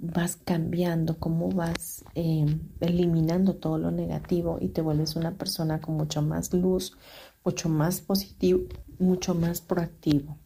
vas 0.00 0.34
cambiando, 0.34 1.20
cómo 1.20 1.48
vas 1.48 2.04
em, 2.16 2.58
eliminando 2.80 3.54
todo 3.54 3.78
lo 3.78 3.92
negativo 3.92 4.58
y 4.60 4.70
te 4.70 4.80
vuelves 4.80 5.14
una 5.14 5.34
persona 5.34 5.80
con 5.80 5.96
mucho 5.96 6.22
más 6.22 6.52
luz, 6.52 6.96
mucho 7.44 7.68
más 7.68 8.00
positivo, 8.00 8.64
mucho 8.98 9.36
más 9.36 9.60
proactivo. 9.60 10.38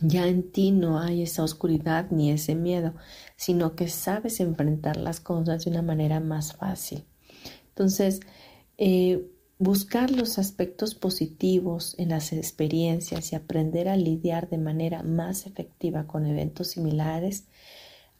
Ya 0.00 0.26
en 0.26 0.50
ti 0.50 0.70
no 0.70 0.98
hay 0.98 1.22
esa 1.22 1.42
oscuridad 1.42 2.10
ni 2.10 2.30
ese 2.30 2.54
miedo, 2.54 2.94
sino 3.36 3.76
que 3.76 3.88
sabes 3.88 4.40
enfrentar 4.40 4.96
las 4.96 5.20
cosas 5.20 5.64
de 5.64 5.70
una 5.70 5.82
manera 5.82 6.18
más 6.20 6.54
fácil. 6.54 7.04
Entonces, 7.68 8.20
eh, 8.78 9.28
buscar 9.58 10.10
los 10.10 10.38
aspectos 10.38 10.94
positivos 10.94 11.94
en 11.98 12.08
las 12.08 12.32
experiencias 12.32 13.32
y 13.32 13.36
aprender 13.36 13.88
a 13.88 13.96
lidiar 13.96 14.48
de 14.48 14.58
manera 14.58 15.02
más 15.02 15.46
efectiva 15.46 16.06
con 16.06 16.26
eventos 16.26 16.68
similares 16.68 17.46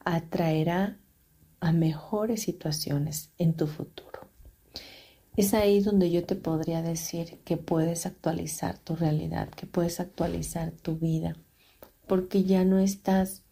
atraerá 0.05 0.99
a 1.61 1.73
mejores 1.73 2.43
situaciones 2.43 3.31
en 3.39 3.55
tu 3.55 3.67
futuro. 3.67 4.29
Es 5.37 5.55
ahí 5.55 5.81
donde 5.81 6.11
yo 6.11 6.25
te 6.25 6.37
podría 6.37 6.83
decir 6.83 7.41
que 7.45 7.57
puedes 7.57 8.05
actualizar 8.05 8.79
tu 8.79 8.97
realidad, 8.97 9.49
que 9.49 9.67
puedes 9.67 9.99
actualizar 9.99 10.73
tu 10.73 10.97
vida, 10.97 11.37
porque 12.07 12.45
ya 12.45 12.65
no 12.65 12.79
estás 12.79 13.43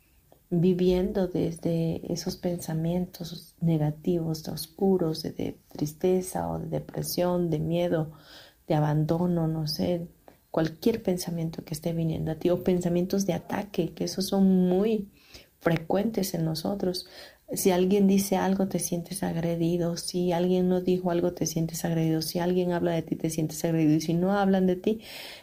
viviendo 0.51 1.29
desde 1.29 2.13
esos 2.13 2.37
pensamientos 2.37 3.55
negativos, 3.61 4.47
oscuros, 4.49 5.23
de, 5.23 5.57
tristeza 5.73 6.49
o 6.49 6.59
de 6.59 6.67
depresión, 6.67 7.51
de 7.51 7.61
miedo, 7.61 8.13
de 8.67 8.75
abandono, 8.75 9.47
no 9.47 9.69
sé, 9.69 10.09
cualquier 10.51 11.03
pensamiento 11.03 11.65
que 11.65 11.75
esté 11.75 11.93
viniendo 11.93 12.33
a 12.33 12.35
ti, 12.35 12.51
o 12.51 12.65
pensamientos 12.65 13.27
de 13.27 13.35
ataque, 13.35 13.93
que 13.95 14.05
esos 14.05 14.27
son 14.27 14.69
muy 14.69 15.09
frecuentes 15.61 16.35
en 16.35 16.45
nosotros. 16.45 17.07
Si 17.53 17.71
alguien 17.71 18.09
dice 18.09 18.37
algo, 18.37 18.69
te 18.69 18.79
sientes 18.81 19.23
agredido. 19.23 19.97
Si 19.97 20.33
alguien 20.33 20.69
no 20.69 20.81
dijo 20.81 21.11
algo, 21.11 21.33
te 21.33 21.47
sientes 21.47 21.85
agredido. 21.85 22.23
Si 22.23 22.39
alguien 22.39 22.73
habla 22.73 22.93
de 22.93 23.03
ti, 23.03 23.17
te 23.17 23.31
sientes 23.31 23.65
agredido. 23.65 23.95
Y 23.97 24.01
si 24.01 24.15
no 24.15 24.33
hablan 24.33 24.67
de 24.67 24.77
ti, 24.77 25.01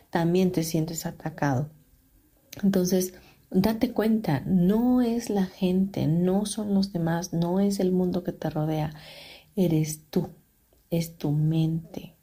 también 0.09 0.51
te 0.51 0.63
sientes 0.63 1.05
atacado. 1.05 1.69
Entonces, 2.63 3.13
date 3.49 3.91
cuenta, 3.91 4.41
no 4.45 5.01
es 5.01 5.29
la 5.29 5.45
gente, 5.45 6.07
no 6.07 6.45
son 6.45 6.73
los 6.73 6.91
demás, 6.91 7.33
no 7.33 7.59
es 7.59 7.79
el 7.79 7.91
mundo 7.91 8.23
que 8.23 8.33
te 8.33 8.49
rodea. 8.49 8.93
Eres 9.55 10.01
tú, 10.09 10.29
es 10.89 11.17
tu 11.17 11.31
mente. 11.31 12.15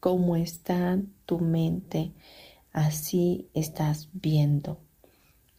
¿Cómo 0.00 0.36
está 0.36 0.98
tu 1.26 1.38
mente? 1.38 2.12
Así 2.72 3.48
estás 3.54 4.08
viendo. 4.12 4.80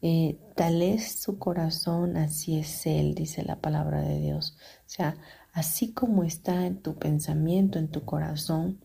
Eh, 0.01 0.39
tal 0.55 0.81
es 0.81 1.21
su 1.21 1.37
corazón, 1.37 2.17
así 2.17 2.57
es 2.57 2.87
Él, 2.87 3.13
dice 3.13 3.43
la 3.43 3.61
palabra 3.61 4.01
de 4.01 4.19
Dios. 4.19 4.57
O 4.79 4.89
sea, 4.89 5.15
así 5.53 5.91
como 5.91 6.23
está 6.23 6.65
en 6.65 6.81
tu 6.81 6.95
pensamiento, 6.95 7.77
en 7.77 7.89
tu 7.89 8.03
corazón, 8.03 8.79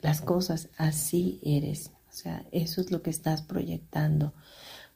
las 0.00 0.20
cosas, 0.20 0.68
así 0.76 1.40
eres. 1.44 1.92
O 2.08 2.12
sea, 2.12 2.44
eso 2.50 2.80
es 2.80 2.90
lo 2.90 3.02
que 3.02 3.10
estás 3.10 3.42
proyectando. 3.42 4.34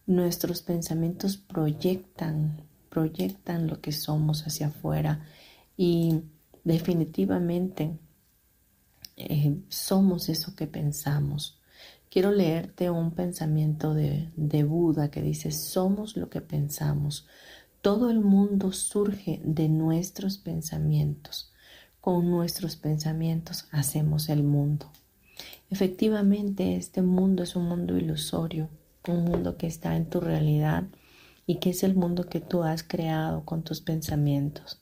Nuestros 0.07 0.63
pensamientos 0.63 1.37
proyectan, 1.37 2.63
proyectan 2.91 3.67
lo 3.69 3.81
que 3.81 3.93
somos 3.93 4.47
hacia 4.47 4.69
afuera 4.69 5.25
y 5.77 6.23
definitivamente 6.65 7.99
eh, 9.17 9.57
somos 9.69 10.29
eso 10.29 10.57
que 10.57 10.67
pensamos. 10.67 11.61
Quiero 12.11 12.31
leerte 12.31 12.91
un 12.91 13.13
pensamiento 13.13 13.95
de, 13.95 14.31
de 14.37 14.65
Buda 14.65 15.11
que 15.11 15.23
dice, 15.23 15.51
somos 15.51 16.17
lo 16.17 16.29
que 16.29 16.41
pensamos. 16.41 17.27
Todo 17.81 18.11
el 18.11 18.21
mundo 18.21 18.73
surge 18.73 19.41
de 19.45 19.69
nuestros 19.69 20.39
pensamientos. 20.39 21.53
Con 22.01 22.31
nuestros 22.31 22.77
pensamientos 22.77 23.67
hacemos 23.71 24.29
el 24.29 24.43
mundo. 24.43 24.91
Efectivamente, 25.71 26.77
este 26.77 27.01
mundo 27.01 27.43
es 27.43 27.57
un 27.57 27.67
mundo 27.69 27.97
ilusorio, 27.97 28.69
un 29.09 29.25
mundo 29.25 29.57
que 29.57 29.67
está 29.67 29.97
en 29.97 30.09
tu 30.09 30.21
realidad 30.21 30.85
y 31.47 31.57
que 31.57 31.71
es 31.71 31.83
el 31.83 31.95
mundo 31.95 32.25
que 32.25 32.41
tú 32.41 32.63
has 32.63 32.83
creado 32.83 33.45
con 33.45 33.63
tus 33.63 33.81
pensamientos, 33.81 34.81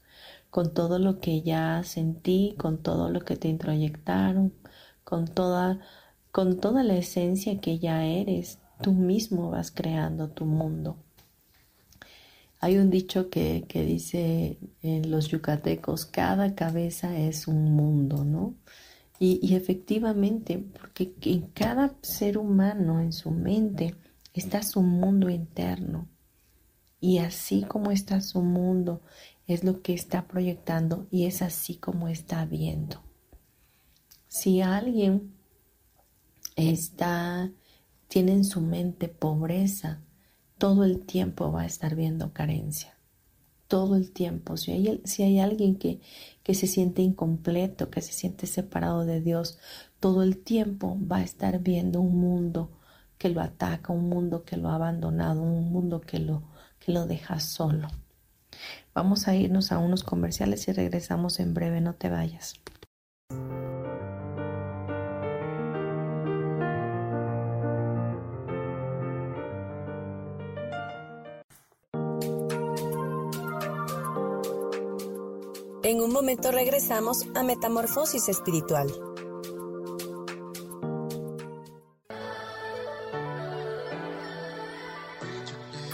con 0.50 0.74
todo 0.74 0.98
lo 0.98 1.20
que 1.20 1.42
ya 1.42 1.82
sentí, 1.84 2.54
con 2.58 2.82
todo 2.82 3.10
lo 3.10 3.20
que 3.20 3.36
te 3.36 3.48
introyectaron, 3.48 4.52
con 5.04 5.26
toda 5.26 5.80
con 6.32 6.60
toda 6.60 6.84
la 6.84 6.96
esencia 6.96 7.60
que 7.60 7.78
ya 7.78 8.04
eres, 8.04 8.58
tú 8.82 8.92
mismo 8.92 9.50
vas 9.50 9.70
creando 9.70 10.28
tu 10.28 10.44
mundo. 10.44 10.96
Hay 12.60 12.76
un 12.76 12.90
dicho 12.90 13.30
que, 13.30 13.64
dice 13.72 14.58
en 14.82 15.10
los 15.10 15.28
yucatecos, 15.28 16.04
cada 16.04 16.54
cabeza 16.54 17.18
es 17.18 17.48
un 17.48 17.72
mundo, 17.72 18.24
¿no? 18.24 18.54
Y, 19.18 19.54
efectivamente, 19.54 20.62
porque 20.78 21.12
en 21.22 21.48
cada 21.48 21.94
ser 22.02 22.38
humano, 22.38 23.00
en 23.00 23.12
su 23.12 23.30
mente, 23.30 23.94
está 24.40 24.62
su 24.62 24.80
mundo 24.80 25.28
interno. 25.28 26.08
Y 26.98 27.18
así 27.18 27.62
como 27.62 27.90
está 27.90 28.20
su 28.20 28.40
mundo, 28.40 29.02
es 29.46 29.64
lo 29.64 29.82
que 29.82 29.92
está 29.94 30.26
proyectando 30.26 31.06
y 31.10 31.26
es 31.26 31.42
así 31.42 31.76
como 31.76 32.08
está 32.08 32.44
viendo. 32.46 33.02
Si 34.28 34.60
alguien 34.60 35.34
está, 36.56 37.50
tiene 38.08 38.32
en 38.32 38.44
su 38.44 38.60
mente 38.60 39.08
pobreza, 39.08 40.00
todo 40.56 40.84
el 40.84 41.04
tiempo 41.04 41.52
va 41.52 41.62
a 41.62 41.66
estar 41.66 41.94
viendo 41.94 42.32
carencia. 42.32 42.96
Todo 43.68 43.94
el 43.96 44.10
tiempo. 44.10 44.56
Si 44.56 44.72
hay, 44.72 45.00
si 45.04 45.22
hay 45.22 45.38
alguien 45.38 45.76
que, 45.76 46.00
que 46.42 46.54
se 46.54 46.66
siente 46.66 47.02
incompleto, 47.02 47.90
que 47.90 48.02
se 48.02 48.12
siente 48.12 48.46
separado 48.46 49.04
de 49.04 49.20
Dios, 49.20 49.58
todo 50.00 50.22
el 50.22 50.38
tiempo 50.38 50.98
va 51.00 51.18
a 51.18 51.24
estar 51.24 51.60
viendo 51.60 52.00
un 52.00 52.18
mundo 52.18 52.70
que 53.20 53.28
lo 53.28 53.42
ataca, 53.42 53.92
un 53.92 54.08
mundo 54.08 54.44
que 54.44 54.56
lo 54.56 54.70
ha 54.70 54.76
abandonado, 54.76 55.42
un 55.42 55.70
mundo 55.70 56.00
que 56.00 56.18
lo, 56.18 56.42
que 56.78 56.90
lo 56.90 57.04
deja 57.04 57.38
solo. 57.38 57.88
Vamos 58.94 59.28
a 59.28 59.34
irnos 59.34 59.72
a 59.72 59.78
unos 59.78 60.04
comerciales 60.04 60.66
y 60.68 60.72
regresamos 60.72 61.38
en 61.38 61.52
breve, 61.52 61.82
no 61.82 61.92
te 61.92 62.08
vayas. 62.08 62.54
En 75.82 76.00
un 76.00 76.10
momento 76.10 76.52
regresamos 76.52 77.26
a 77.34 77.42
Metamorfosis 77.42 78.30
Espiritual. 78.30 79.09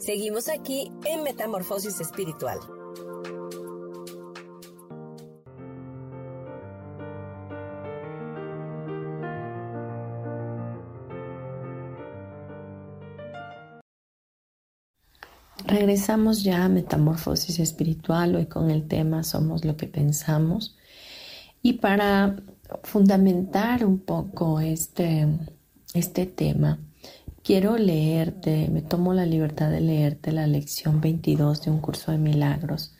Seguimos 0.00 0.48
aquí 0.48 0.90
en 1.04 1.22
Metamorfosis 1.22 2.00
Espiritual. 2.00 2.58
Regresamos 15.66 16.42
ya 16.42 16.64
a 16.64 16.68
Metamorfosis 16.70 17.58
Espiritual, 17.58 18.36
hoy 18.36 18.46
con 18.46 18.70
el 18.70 18.88
tema 18.88 19.22
Somos 19.22 19.66
lo 19.66 19.76
que 19.76 19.86
pensamos. 19.86 20.78
Y 21.60 21.74
para 21.74 22.36
fundamentar 22.84 23.84
un 23.84 23.98
poco 23.98 24.60
este, 24.60 25.28
este 25.92 26.24
tema, 26.24 26.78
quiero 27.42 27.76
leerte, 27.76 28.68
me 28.70 28.82
tomo 28.82 29.14
la 29.14 29.26
libertad 29.26 29.70
de 29.70 29.80
leerte 29.80 30.32
la 30.32 30.46
lección 30.46 31.00
22 31.00 31.62
de 31.62 31.70
un 31.70 31.80
curso 31.80 32.12
de 32.12 32.18
milagros 32.18 32.94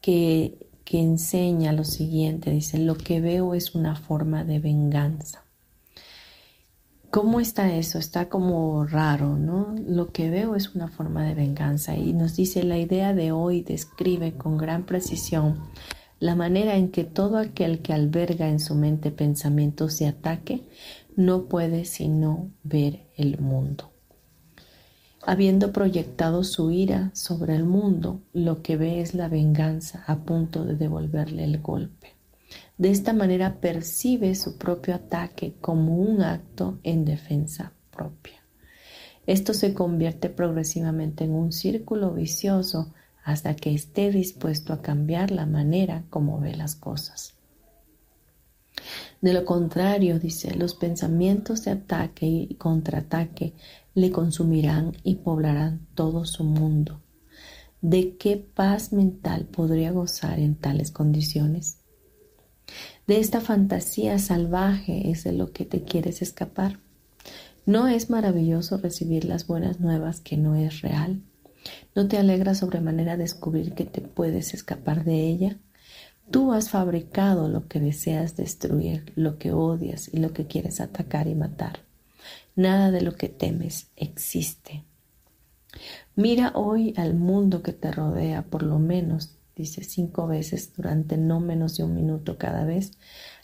que, 0.00 0.68
que 0.84 1.00
enseña 1.00 1.72
lo 1.72 1.84
siguiente, 1.84 2.50
dice, 2.50 2.78
lo 2.78 2.96
que 2.96 3.20
veo 3.20 3.54
es 3.54 3.74
una 3.74 3.96
forma 3.96 4.44
de 4.44 4.58
venganza. 4.60 5.42
¿Cómo 7.10 7.40
está 7.40 7.74
eso? 7.74 7.98
Está 7.98 8.28
como 8.28 8.84
raro, 8.84 9.38
¿no? 9.38 9.74
Lo 9.86 10.12
que 10.12 10.28
veo 10.28 10.54
es 10.54 10.74
una 10.74 10.88
forma 10.88 11.24
de 11.24 11.34
venganza 11.34 11.96
y 11.96 12.12
nos 12.12 12.36
dice 12.36 12.62
la 12.62 12.78
idea 12.78 13.14
de 13.14 13.32
hoy 13.32 13.62
describe 13.62 14.34
con 14.34 14.58
gran 14.58 14.84
precisión 14.84 15.60
la 16.18 16.34
manera 16.34 16.76
en 16.76 16.90
que 16.90 17.04
todo 17.04 17.38
aquel 17.38 17.80
que 17.80 17.92
alberga 17.92 18.48
en 18.48 18.60
su 18.60 18.74
mente 18.74 19.10
pensamientos 19.10 19.98
de 19.98 20.08
ataque 20.08 20.62
no 21.16 21.46
puede 21.46 21.84
sino 21.86 22.50
ver 22.62 23.08
el 23.16 23.38
mundo. 23.40 23.90
Habiendo 25.22 25.72
proyectado 25.72 26.44
su 26.44 26.70
ira 26.70 27.10
sobre 27.14 27.56
el 27.56 27.64
mundo, 27.64 28.22
lo 28.32 28.62
que 28.62 28.76
ve 28.76 29.00
es 29.00 29.14
la 29.14 29.28
venganza 29.28 30.04
a 30.06 30.18
punto 30.18 30.64
de 30.64 30.76
devolverle 30.76 31.42
el 31.42 31.60
golpe. 31.60 32.14
De 32.78 32.90
esta 32.90 33.12
manera 33.12 33.60
percibe 33.60 34.34
su 34.34 34.56
propio 34.56 34.94
ataque 34.94 35.54
como 35.60 35.96
un 35.96 36.22
acto 36.22 36.78
en 36.84 37.04
defensa 37.04 37.72
propia. 37.90 38.44
Esto 39.26 39.54
se 39.54 39.74
convierte 39.74 40.28
progresivamente 40.28 41.24
en 41.24 41.32
un 41.32 41.50
círculo 41.50 42.12
vicioso 42.12 42.94
hasta 43.24 43.56
que 43.56 43.74
esté 43.74 44.12
dispuesto 44.12 44.72
a 44.72 44.82
cambiar 44.82 45.32
la 45.32 45.46
manera 45.46 46.04
como 46.10 46.38
ve 46.38 46.54
las 46.54 46.76
cosas. 46.76 47.35
De 49.20 49.32
lo 49.32 49.44
contrario, 49.44 50.18
dice, 50.18 50.54
los 50.54 50.74
pensamientos 50.74 51.64
de 51.64 51.72
ataque 51.72 52.26
y 52.26 52.54
contraataque 52.54 53.54
le 53.94 54.10
consumirán 54.10 54.96
y 55.02 55.16
poblarán 55.16 55.86
todo 55.94 56.24
su 56.24 56.44
mundo. 56.44 57.00
¿De 57.80 58.16
qué 58.16 58.36
paz 58.36 58.92
mental 58.92 59.46
podría 59.46 59.92
gozar 59.92 60.38
en 60.38 60.54
tales 60.54 60.90
condiciones? 60.90 61.78
De 63.06 63.20
esta 63.20 63.40
fantasía 63.40 64.18
salvaje 64.18 65.10
es 65.10 65.24
de 65.24 65.32
lo 65.32 65.52
que 65.52 65.64
te 65.64 65.82
quieres 65.82 66.22
escapar. 66.22 66.80
¿No 67.64 67.88
es 67.88 68.10
maravilloso 68.10 68.78
recibir 68.78 69.24
las 69.24 69.46
buenas 69.46 69.80
nuevas 69.80 70.20
que 70.20 70.36
no 70.36 70.56
es 70.56 70.82
real? 70.82 71.22
¿No 71.94 72.08
te 72.08 72.18
alegra 72.18 72.54
sobremanera 72.54 73.16
descubrir 73.16 73.74
que 73.74 73.84
te 73.84 74.00
puedes 74.00 74.54
escapar 74.54 75.04
de 75.04 75.28
ella? 75.28 75.58
Tú 76.30 76.52
has 76.52 76.70
fabricado 76.70 77.48
lo 77.48 77.68
que 77.68 77.78
deseas 77.78 78.36
destruir, 78.36 79.12
lo 79.14 79.38
que 79.38 79.52
odias 79.52 80.12
y 80.12 80.18
lo 80.18 80.32
que 80.32 80.46
quieres 80.46 80.80
atacar 80.80 81.28
y 81.28 81.34
matar. 81.34 81.80
Nada 82.56 82.90
de 82.90 83.00
lo 83.00 83.14
que 83.14 83.28
temes 83.28 83.88
existe. 83.96 84.84
Mira 86.16 86.52
hoy 86.54 86.94
al 86.96 87.14
mundo 87.14 87.62
que 87.62 87.72
te 87.72 87.92
rodea, 87.92 88.42
por 88.42 88.62
lo 88.62 88.78
menos, 88.78 89.36
dice 89.54 89.84
cinco 89.84 90.26
veces 90.26 90.72
durante 90.74 91.16
no 91.16 91.38
menos 91.38 91.76
de 91.76 91.84
un 91.84 91.94
minuto 91.94 92.38
cada 92.38 92.64
vez, 92.64 92.92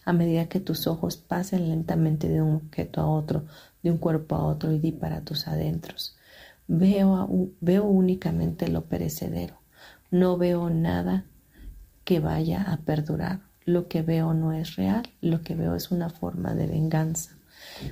a 0.05 0.13
medida 0.13 0.49
que 0.49 0.59
tus 0.59 0.87
ojos 0.87 1.17
pasen 1.17 1.69
lentamente 1.69 2.29
de 2.29 2.43
un 2.43 2.57
objeto 2.57 3.01
a 3.01 3.07
otro, 3.07 3.45
de 3.83 3.91
un 3.91 3.99
cuerpo 3.99 4.35
a 4.35 4.45
otro 4.45 4.73
y 4.73 4.79
di 4.79 4.91
para 4.91 5.21
tus 5.21 5.47
adentros. 5.47 6.17
Veo, 6.67 7.29
veo 7.61 7.85
únicamente 7.85 8.69
lo 8.69 8.87
perecedero. 8.87 9.61
No 10.11 10.37
veo 10.37 10.69
nada 10.69 11.27
que 12.05 12.21
vaya 12.21 12.63
a 12.63 12.79
perdurar. 12.79 13.41
Lo 13.65 13.89
que 13.89 14.03
veo 14.03 14.35
no 14.35 14.53
es 14.53 14.77
real, 14.77 15.09
lo 15.21 15.43
que 15.43 15.55
veo 15.55 15.75
es 15.77 15.91
una 15.91 16.11
forma 16.11 16.55
de 16.55 16.67
venganza. 16.67 17.37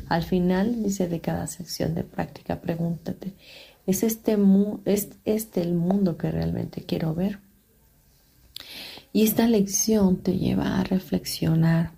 Al 0.09 0.23
final, 0.23 0.83
dice 0.83 1.09
de 1.09 1.20
cada 1.20 1.46
sección 1.46 1.94
de 1.94 2.03
práctica, 2.03 2.61
pregúntate, 2.61 3.35
¿es 3.87 4.03
este, 4.03 4.37
¿es 4.85 5.11
este 5.25 5.62
el 5.62 5.75
mundo 5.75 6.16
que 6.16 6.31
realmente 6.31 6.83
quiero 6.83 7.14
ver? 7.14 7.38
Y 9.12 9.25
esta 9.25 9.46
lección 9.46 10.18
te 10.18 10.38
lleva 10.38 10.79
a 10.79 10.85
reflexionar 10.85 11.92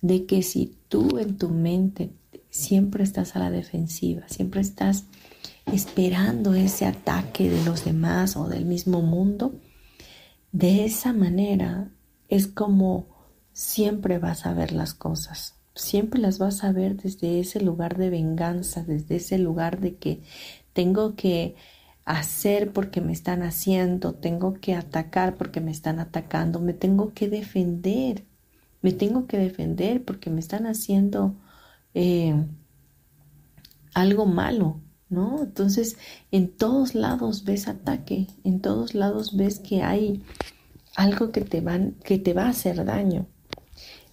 de 0.00 0.26
que 0.26 0.42
si 0.42 0.76
tú 0.88 1.18
en 1.18 1.38
tu 1.38 1.48
mente 1.48 2.10
siempre 2.50 3.04
estás 3.04 3.36
a 3.36 3.38
la 3.38 3.50
defensiva, 3.50 4.28
siempre 4.28 4.60
estás 4.60 5.04
esperando 5.66 6.54
ese 6.54 6.86
ataque 6.86 7.48
de 7.48 7.64
los 7.64 7.84
demás 7.84 8.36
o 8.36 8.48
del 8.48 8.64
mismo 8.64 9.00
mundo, 9.00 9.54
de 10.52 10.84
esa 10.84 11.12
manera 11.12 11.90
es 12.28 12.46
como 12.46 13.08
siempre 13.52 14.18
vas 14.18 14.46
a 14.46 14.54
ver 14.54 14.72
las 14.72 14.94
cosas. 14.94 15.56
Siempre 15.74 16.20
las 16.20 16.38
vas 16.38 16.64
a 16.64 16.72
ver 16.72 16.96
desde 16.96 17.40
ese 17.40 17.60
lugar 17.60 17.96
de 17.96 18.10
venganza, 18.10 18.84
desde 18.84 19.16
ese 19.16 19.38
lugar 19.38 19.80
de 19.80 19.96
que 19.96 20.22
tengo 20.74 21.16
que 21.16 21.56
hacer 22.04 22.72
porque 22.72 23.00
me 23.00 23.12
están 23.12 23.42
haciendo, 23.42 24.14
tengo 24.14 24.54
que 24.54 24.74
atacar 24.74 25.36
porque 25.36 25.60
me 25.60 25.70
están 25.70 25.98
atacando, 26.00 26.60
me 26.60 26.74
tengo 26.74 27.14
que 27.14 27.28
defender, 27.28 28.24
me 28.82 28.92
tengo 28.92 29.26
que 29.26 29.38
defender 29.38 30.04
porque 30.04 30.30
me 30.30 30.40
están 30.40 30.66
haciendo 30.66 31.34
eh, 31.94 32.34
algo 33.94 34.26
malo, 34.26 34.80
¿no? 35.12 35.42
Entonces, 35.42 35.96
en 36.30 36.48
todos 36.48 36.94
lados 36.94 37.44
ves 37.44 37.68
ataque, 37.68 38.26
en 38.42 38.60
todos 38.60 38.94
lados 38.94 39.36
ves 39.36 39.60
que 39.60 39.82
hay 39.82 40.22
algo 40.96 41.30
que 41.30 41.42
te, 41.42 41.60
va 41.60 42.46
a 42.46 42.48
hacer 42.48 42.84
daño. 42.84 43.26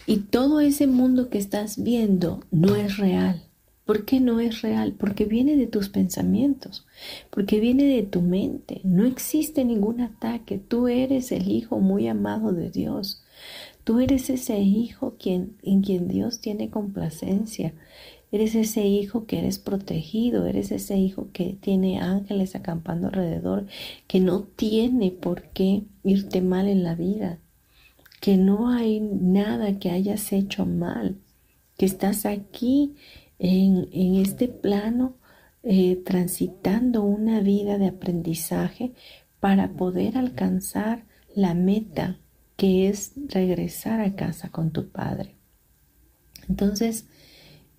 Y 0.06 0.18
todo 0.18 0.60
ese 0.60 0.88
mundo 0.88 1.30
que 1.30 1.38
estás 1.38 1.82
viendo 1.82 2.42
no 2.52 2.76
es 2.76 2.98
real. 2.98 3.44
¿Por 3.86 4.06
qué 4.06 4.20
no 4.20 4.40
es 4.40 4.62
real? 4.62 4.94
Porque 5.00 5.26
viene 5.26 5.56
de 5.56 5.66
tus 5.66 5.90
pensamientos, 5.90 6.86
porque 7.32 7.60
viene 7.60 7.86
de 7.86 8.04
tu 8.04 8.22
mente. 8.22 8.82
No 8.84 9.06
existe 9.06 9.66
ningún 9.66 10.02
ataque. 10.02 10.60
Tú 10.60 10.88
eres 10.88 11.32
el 11.32 11.50
hijo 11.50 11.80
muy 11.80 12.08
amado 12.08 12.52
de 12.52 12.70
Dios. 12.70 13.24
Tú 13.84 14.00
eres 14.00 14.30
ese 14.30 14.60
hijo 14.60 15.16
en 15.24 15.82
quien 15.82 16.08
Dios 16.08 16.40
tiene 16.40 16.70
complacencia. 16.70 17.74
Eres 18.32 18.54
ese 18.54 18.86
hijo 18.86 19.26
que 19.26 19.40
eres 19.40 19.58
protegido, 19.58 20.46
eres 20.46 20.72
ese 20.72 20.98
hijo 20.98 21.30
que 21.34 21.58
tiene 21.60 22.00
ángeles 22.00 22.56
acampando 22.56 23.08
alrededor, 23.08 23.66
que 24.08 24.20
no 24.20 24.44
tiene 24.44 25.12
por 25.12 25.44
qué 25.50 25.84
irte 26.04 26.42
mal 26.42 26.68
en 26.68 26.84
la 26.84 26.94
vida, 26.94 27.40
que 28.22 28.38
no 28.38 28.70
hay 28.70 29.00
nada 29.00 29.80
que 29.80 29.90
hayas 29.90 30.32
hecho 30.32 30.66
mal, 30.66 31.18
que 31.78 31.86
estás 31.86 32.26
aquí 32.26 32.96
en, 33.40 34.16
este 34.16 34.48
plano 34.48 35.16
eh, 35.64 36.02
transitando 36.06 37.04
una 37.04 37.40
vida 37.40 37.78
de 37.78 37.88
aprendizaje 37.88 38.94
para 39.40 39.72
poder 39.72 40.18
alcanzar 40.18 41.06
la 41.34 41.54
meta 41.54 42.20
que 42.58 42.90
es 42.90 43.14
regresar 43.30 44.02
a 44.02 44.16
casa 44.16 44.50
con 44.50 44.72
tu 44.72 44.90
padre. 44.90 45.36
Entonces, 46.50 47.06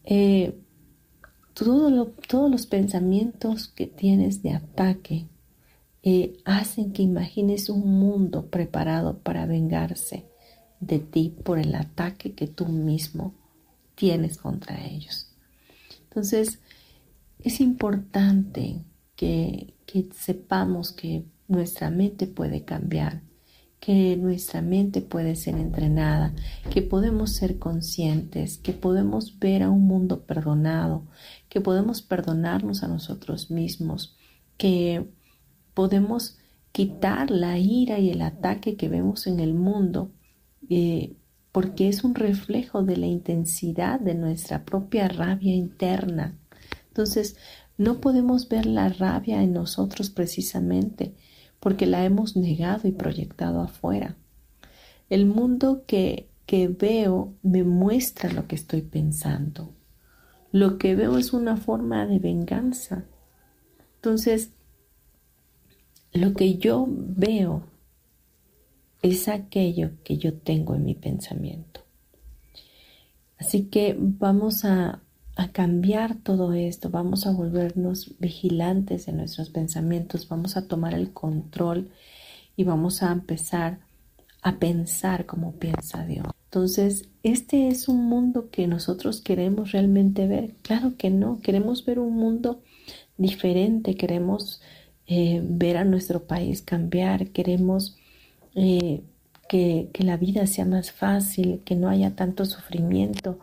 eh, 0.04 0.58
todos 1.54 2.50
los 2.50 2.66
pensamientos 2.66 3.68
que 3.68 3.86
tienes 3.86 4.42
de 4.42 4.52
ataque 4.52 5.26
eh, 6.02 6.38
hacen 6.44 6.92
que 6.92 7.02
imagines 7.02 7.68
un 7.68 7.98
mundo 7.98 8.46
preparado 8.46 9.18
para 9.18 9.44
vengarse 9.44 10.24
de 10.80 10.98
ti 10.98 11.34
por 11.44 11.58
el 11.58 11.74
ataque 11.74 12.32
que 12.32 12.46
tú 12.46 12.66
mismo 12.66 13.34
tienes 13.94 14.38
contra 14.38 14.82
ellos. 14.86 15.28
Entonces, 16.04 16.60
es 17.38 17.60
importante 17.60 18.82
que, 19.14 19.74
que 19.84 20.08
sepamos 20.14 20.92
que 20.92 21.24
nuestra 21.48 21.90
mente 21.90 22.26
puede 22.26 22.64
cambiar, 22.64 23.22
que 23.80 24.16
nuestra 24.18 24.60
mente 24.60 25.00
puede 25.00 25.34
ser 25.36 25.56
entrenada, 25.56 26.34
que 26.70 26.82
podemos 26.82 27.32
ser 27.32 27.58
conscientes, 27.58 28.58
que 28.58 28.74
podemos 28.74 29.38
ver 29.38 29.62
a 29.62 29.70
un 29.70 29.86
mundo 29.86 30.26
perdonado, 30.26 31.06
que 31.48 31.62
podemos 31.62 32.02
perdonarnos 32.02 32.82
a 32.82 32.88
nosotros 32.88 33.50
mismos, 33.50 34.18
que 34.58 35.08
podemos 35.72 36.36
quitar 36.72 37.30
la 37.30 37.58
ira 37.58 37.98
y 37.98 38.10
el 38.10 38.20
ataque 38.20 38.76
que 38.76 38.90
vemos 38.90 39.26
en 39.26 39.40
el 39.40 39.54
mundo, 39.54 40.12
eh, 40.68 41.16
porque 41.50 41.88
es 41.88 42.04
un 42.04 42.14
reflejo 42.14 42.82
de 42.82 42.98
la 42.98 43.06
intensidad 43.06 43.98
de 43.98 44.14
nuestra 44.14 44.64
propia 44.66 45.08
rabia 45.08 45.54
interna. 45.54 46.38
Entonces, 46.88 47.36
no 47.78 48.00
podemos 48.02 48.48
ver 48.48 48.66
la 48.66 48.90
rabia 48.90 49.42
en 49.42 49.54
nosotros 49.54 50.10
precisamente, 50.10 51.14
porque 51.60 51.86
la 51.86 52.04
hemos 52.04 52.36
negado 52.36 52.88
y 52.88 52.92
proyectado 52.92 53.60
afuera. 53.60 54.16
El 55.10 55.26
mundo 55.26 55.84
que, 55.86 56.28
que 56.46 56.68
veo 56.68 57.34
me 57.42 57.62
muestra 57.62 58.32
lo 58.32 58.46
que 58.46 58.56
estoy 58.56 58.82
pensando. 58.82 59.74
Lo 60.52 60.78
que 60.78 60.96
veo 60.96 61.18
es 61.18 61.32
una 61.32 61.56
forma 61.56 62.06
de 62.06 62.18
venganza. 62.18 63.04
Entonces, 63.96 64.50
lo 66.12 66.32
que 66.34 66.56
yo 66.56 66.86
veo 66.88 67.62
es 69.02 69.28
aquello 69.28 69.90
que 70.02 70.18
yo 70.18 70.34
tengo 70.34 70.74
en 70.74 70.84
mi 70.84 70.94
pensamiento. 70.94 71.82
Así 73.38 73.66
que 73.66 73.96
vamos 73.98 74.64
a 74.64 75.02
a 75.40 75.52
cambiar 75.52 76.16
todo 76.16 76.52
esto, 76.52 76.90
vamos 76.90 77.26
a 77.26 77.30
volvernos 77.30 78.12
vigilantes 78.18 79.06
de 79.06 79.14
nuestros 79.14 79.48
pensamientos, 79.48 80.28
vamos 80.28 80.58
a 80.58 80.68
tomar 80.68 80.92
el 80.92 81.14
control 81.14 81.90
y 82.56 82.64
vamos 82.64 83.02
a 83.02 83.10
empezar 83.10 83.78
a 84.42 84.58
pensar 84.58 85.24
como 85.24 85.52
piensa 85.52 86.04
Dios. 86.04 86.26
Entonces, 86.44 87.08
¿este 87.22 87.68
es 87.68 87.88
un 87.88 88.04
mundo 88.04 88.50
que 88.50 88.66
nosotros 88.66 89.22
queremos 89.22 89.72
realmente 89.72 90.26
ver? 90.26 90.56
Claro 90.60 90.98
que 90.98 91.08
no, 91.08 91.40
queremos 91.40 91.86
ver 91.86 92.00
un 92.00 92.16
mundo 92.16 92.60
diferente, 93.16 93.94
queremos 93.94 94.60
eh, 95.06 95.40
ver 95.42 95.78
a 95.78 95.84
nuestro 95.84 96.24
país 96.24 96.60
cambiar, 96.60 97.28
queremos 97.28 97.96
eh, 98.54 99.00
que, 99.50 99.90
la 99.98 100.16
vida 100.16 100.46
sea 100.46 100.64
más 100.64 100.92
fácil, 100.92 101.62
que 101.64 101.74
no 101.74 101.88
haya 101.88 102.14
tanto 102.14 102.44
sufrimiento. 102.44 103.40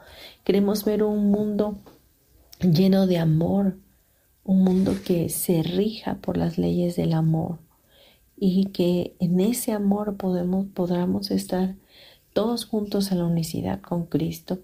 Queremos 0.48 0.86
ver 0.86 1.04
un 1.04 1.30
mundo 1.30 1.78
lleno 2.62 3.06
de 3.06 3.18
amor, 3.18 3.80
un 4.46 4.64
mundo 4.64 4.96
que 5.06 5.28
se 5.28 5.62
rija 5.62 6.20
por 6.22 6.38
las 6.38 6.58
leyes 6.58 6.96
del 6.96 7.12
amor 7.12 7.60
y 8.38 8.68
que 8.68 9.18
en 9.20 9.42
ese 9.42 9.74
amor 9.74 10.16
podamos 10.16 11.32
estar 11.32 11.76
todos 12.32 12.64
juntos 12.64 13.12
en 13.12 13.18
la 13.18 13.26
unicidad 13.26 13.82
con 13.82 14.06
Cristo 14.06 14.60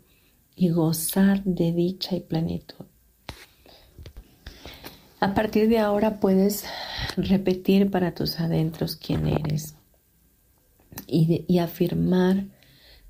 y 0.55 0.69
gozar 0.69 1.43
de 1.43 1.73
dicha 1.73 2.15
y 2.15 2.21
plenitud. 2.21 2.86
A 5.19 5.34
partir 5.34 5.67
de 5.67 5.79
ahora 5.79 6.21
puedes 6.21 6.63
repetir 7.17 7.91
para 7.91 8.15
tus 8.15 8.39
adentros 8.39 8.95
quién 8.95 9.27
eres 9.27 9.75
y, 11.07 11.57
afirmar 11.57 12.45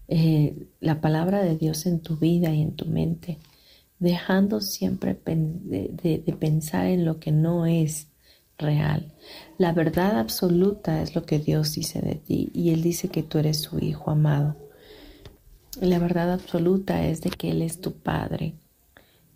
eh, 0.07 0.67
la 0.81 0.99
palabra 0.99 1.41
de 1.41 1.55
Dios 1.55 1.85
en 1.85 2.01
tu 2.01 2.17
vida 2.17 2.53
y 2.53 2.61
en 2.61 2.75
tu 2.75 2.85
mente, 2.85 3.39
dejando 3.99 4.59
siempre 4.59 5.17
de, 5.25 6.35
pensar 6.39 6.87
en 6.87 7.05
lo 7.05 7.19
que 7.19 7.31
no 7.31 7.65
es 7.65 8.07
real. 8.57 9.13
La 9.57 9.71
verdad 9.71 10.19
absoluta 10.19 11.01
es 11.01 11.15
lo 11.15 11.25
que 11.25 11.39
Dios 11.39 11.73
dice 11.73 12.01
de 12.01 12.15
ti 12.15 12.51
y 12.53 12.71
Él 12.71 12.81
dice 12.81 13.07
que 13.07 13.23
tú 13.23 13.37
eres 13.37 13.61
su 13.61 13.79
hijo 13.79 14.11
amado. 14.11 14.57
La 15.79 15.99
verdad 15.99 16.31
absoluta 16.33 17.07
es 17.07 17.21
de 17.21 17.29
que 17.29 17.51
Él 17.51 17.61
es 17.61 17.79
tu 17.79 17.93
Padre 17.93 18.55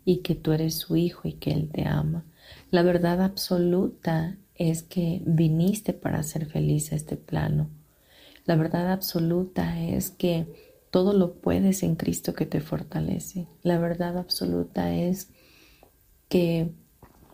y 0.06 0.18
que 0.18 0.36
tú 0.36 0.52
eres 0.52 0.76
su 0.76 0.96
hijo 0.98 1.28
y 1.28 1.34
que 1.34 1.52
Él 1.52 1.70
te 1.70 1.88
ama. 1.88 2.26
La 2.72 2.84
verdad 2.84 3.22
absoluta 3.22 4.38
es 4.56 4.84
que 4.84 5.22
viniste 5.26 5.94
para 5.94 6.24
ser 6.24 6.46
feliz 6.46 6.92
a 6.92 6.96
este 6.96 7.16
plano 7.16 7.70
la 8.48 8.56
verdad 8.56 8.92
absoluta 8.92 9.80
es 9.80 10.10
que 10.10 10.48
todo 10.90 11.14
lo 11.14 11.34
puedes 11.36 11.84
en 11.84 11.96
Cristo 11.96 12.34
que 12.34 12.46
te 12.46 12.62
fortalece. 12.62 13.48
La 13.62 13.78
verdad 13.78 14.18
absoluta 14.18 14.96
es 14.96 15.30
que 16.30 16.72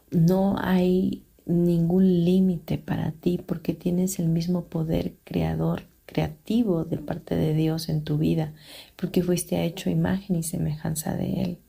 no 0.09 0.55
hay 0.59 1.23
ningún 1.45 2.25
límite 2.25 2.79
para 2.79 3.11
ti 3.11 3.37
porque 3.37 3.75
tienes 3.75 4.17
el 4.17 4.27
mismo 4.27 4.65
poder 4.65 5.13
creador, 5.23 5.83
creativo 6.07 6.83
de 6.83 6.97
parte 6.97 7.35
de 7.35 7.53
Dios 7.53 7.89
en 7.89 8.03
tu 8.03 8.17
vida, 8.17 8.53
porque 8.95 9.21
fuiste 9.21 9.63
hecho 9.63 9.91
imagen 9.91 10.35
y 10.35 10.43
semejanza 10.43 11.15
de 11.15 11.43
Él. 11.43 11.59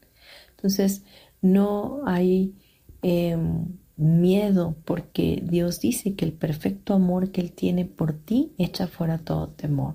Entonces, 0.57 1.03
no 1.43 2.01
hay 2.07 2.55
em, 3.03 3.77
miedo 3.97 4.77
porque 4.85 5.43
Dios 5.45 5.81
dice 5.81 6.15
que 6.15 6.25
el 6.25 6.33
perfecto 6.33 6.95
amor 6.95 7.31
que 7.31 7.41
Él 7.41 7.53
tiene 7.53 7.85
por 7.85 8.13
ti 8.13 8.53
echa 8.59 8.87
fuera 8.87 9.19
todo 9.19 9.49
temor. 9.49 9.95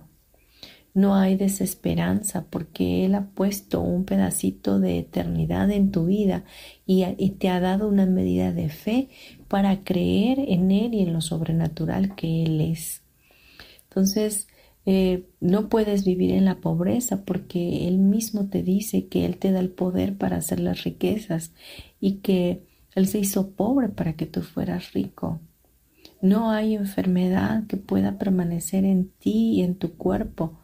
No 0.93 1.15
hay 1.15 1.37
desesperanza 1.37 2.45
porque 2.49 3.05
Él 3.05 3.15
ha 3.15 3.27
puesto 3.27 3.81
un 3.81 4.05
pedacito 4.05 4.79
de 4.79 4.99
eternidad 4.99 5.69
en 5.71 5.91
tu 5.91 6.05
vida 6.05 6.43
y, 6.85 7.03
te 7.39 7.49
ha 7.49 7.59
dado 7.59 7.87
una 7.87 8.05
medida 8.05 8.51
de 8.51 8.69
fe 8.69 9.09
para 9.47 9.83
creer 9.83 10.39
en 10.39 10.71
Él 10.71 10.93
y 10.93 11.01
en 11.01 11.13
lo 11.13 11.21
sobrenatural 11.21 12.15
que 12.15 12.43
Él 12.43 12.59
es. 12.61 13.03
Entonces, 13.83 14.47
eh, 14.85 15.25
no 15.39 15.69
puedes 15.69 16.05
vivir 16.05 16.31
en 16.31 16.45
la 16.45 16.59
pobreza 16.59 17.23
porque 17.23 17.87
Él 17.87 17.99
mismo 17.99 18.49
te 18.49 18.63
dice 18.63 19.07
que 19.07 19.25
Él 19.25 19.37
te 19.37 19.51
da 19.51 19.59
el 19.59 19.69
poder 19.69 20.17
para 20.17 20.37
hacer 20.37 20.59
las 20.59 20.83
riquezas 20.83 21.51
y 22.01 22.17
que 22.17 22.63
él 22.99 23.07
se 23.07 23.19
hizo 23.19 23.51
pobre 23.51 23.89
para 23.89 24.13
que 24.13 24.25
tú 24.25 24.41
fueras 24.41 24.93
rico. 24.93 25.39
No 26.21 26.51
hay 26.51 26.75
enfermedad 26.75 27.65
que 27.67 27.77
pueda 27.77 28.17
permanecer 28.17 28.83
en 28.83 29.09
ti 29.09 29.53
y 29.53 29.61
en 29.61 29.75
tu 29.75 29.95
cuerpo, 29.95 30.59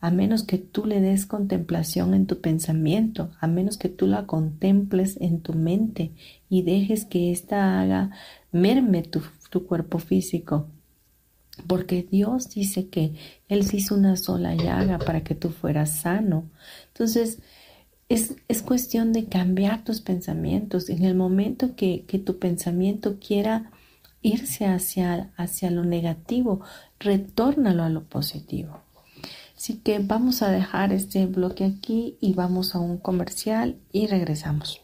a 0.00 0.10
menos 0.10 0.42
que 0.42 0.58
tú 0.58 0.86
le 0.86 1.00
des 1.00 1.26
contemplación 1.26 2.14
en 2.14 2.26
tu 2.26 2.40
pensamiento, 2.40 3.30
a 3.40 3.46
menos 3.46 3.78
que 3.78 3.88
tú 3.88 4.06
la 4.06 4.26
contemples 4.26 5.18
en 5.20 5.40
tu 5.40 5.54
mente 5.54 6.12
y 6.48 6.62
dejes 6.62 7.04
que 7.04 7.30
ésta 7.30 7.80
haga 7.80 8.10
merme 8.52 9.02
tu, 9.02 9.22
tu 9.50 9.66
cuerpo 9.66 9.98
físico. 9.98 10.68
Porque 11.66 12.06
Dios 12.10 12.50
dice 12.50 12.88
que 12.88 13.14
Él 13.48 13.64
se 13.64 13.76
hizo 13.76 13.94
una 13.94 14.16
sola 14.16 14.54
llaga 14.54 14.98
para 14.98 15.22
que 15.22 15.34
tú 15.34 15.50
fueras 15.50 16.00
sano. 16.00 16.50
Entonces, 16.88 17.38
es, 18.14 18.62
cuestión 18.62 19.12
de 19.12 19.26
cambiar 19.26 19.84
tus 19.84 20.00
pensamientos. 20.00 20.88
En 20.88 21.04
el 21.04 21.14
momento 21.14 21.74
que, 21.76 22.04
tu 22.24 22.38
pensamiento 22.38 23.18
quiera 23.18 23.70
irse 24.22 24.66
hacia, 24.66 25.32
hacia 25.36 25.70
lo 25.70 25.84
negativo, 25.84 26.60
retórnalo 26.98 27.82
a 27.82 27.90
lo 27.90 28.04
positivo. 28.04 28.80
Así 29.56 29.78
que 29.78 29.98
vamos 29.98 30.42
a 30.42 30.50
dejar 30.50 30.92
este 30.92 31.26
bloque 31.26 31.64
aquí 31.64 32.16
y 32.20 32.34
vamos 32.34 32.74
a 32.74 32.80
un 32.80 32.98
comercial 32.98 33.76
y 33.92 34.06
regresamos. 34.06 34.83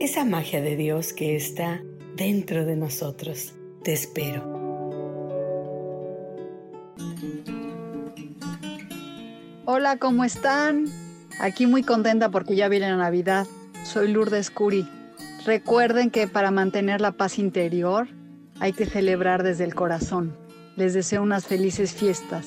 esa 0.00 0.24
magia 0.24 0.60
de 0.60 0.76
Dios 0.76 1.12
que 1.12 1.36
está 1.36 1.82
dentro 2.16 2.64
de 2.64 2.76
nosotros. 2.76 3.54
Te 3.82 3.92
espero. 3.92 4.42
Hola, 9.66 9.98
¿cómo 9.98 10.24
están? 10.24 10.86
Aquí 11.40 11.66
muy 11.66 11.82
contenta 11.82 12.30
porque 12.30 12.56
ya 12.56 12.68
viene 12.68 12.90
la 12.90 12.96
Navidad. 12.96 13.46
Soy 13.84 14.12
Lourdes 14.12 14.50
Curi. 14.50 14.88
Recuerden 15.44 16.10
que 16.10 16.26
para 16.26 16.50
mantener 16.50 17.00
la 17.00 17.12
paz 17.12 17.38
interior 17.38 18.08
hay 18.60 18.72
que 18.72 18.86
celebrar 18.86 19.42
desde 19.42 19.64
el 19.64 19.74
corazón. 19.74 20.36
Les 20.76 20.94
deseo 20.94 21.22
unas 21.22 21.46
felices 21.46 21.92
fiestas. 21.92 22.46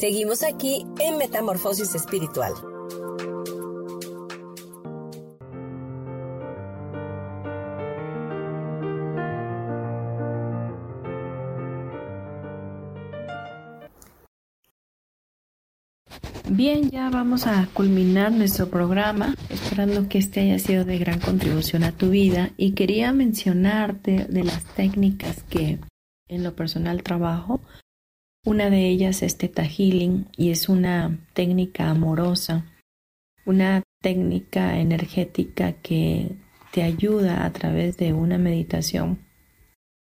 Seguimos 0.00 0.42
aquí 0.42 0.86
en 0.98 1.18
Metamorfosis 1.18 1.94
Espiritual. 1.94 2.54
Bien, 16.48 16.90
ya 16.90 17.10
vamos 17.10 17.46
a 17.46 17.68
culminar 17.74 18.32
nuestro 18.32 18.70
programa, 18.70 19.34
esperando 19.50 20.08
que 20.08 20.16
este 20.16 20.40
haya 20.40 20.58
sido 20.58 20.86
de 20.86 20.96
gran 20.96 21.20
contribución 21.20 21.84
a 21.84 21.92
tu 21.92 22.08
vida 22.08 22.52
y 22.56 22.72
quería 22.72 23.12
mencionarte 23.12 24.24
de 24.30 24.44
las 24.44 24.64
técnicas 24.64 25.42
que 25.42 25.78
en 26.26 26.42
lo 26.42 26.56
personal 26.56 27.02
trabajo. 27.02 27.60
Una 28.44 28.70
de 28.70 28.88
ellas 28.88 29.22
es 29.22 29.36
Theta 29.36 29.64
Healing 29.64 30.26
y 30.36 30.50
es 30.50 30.70
una 30.70 31.18
técnica 31.34 31.90
amorosa, 31.90 32.64
una 33.44 33.82
técnica 34.00 34.78
energética 34.78 35.72
que 35.74 36.32
te 36.72 36.82
ayuda 36.82 37.44
a 37.44 37.52
través 37.52 37.98
de 37.98 38.14
una 38.14 38.38
meditación 38.38 39.18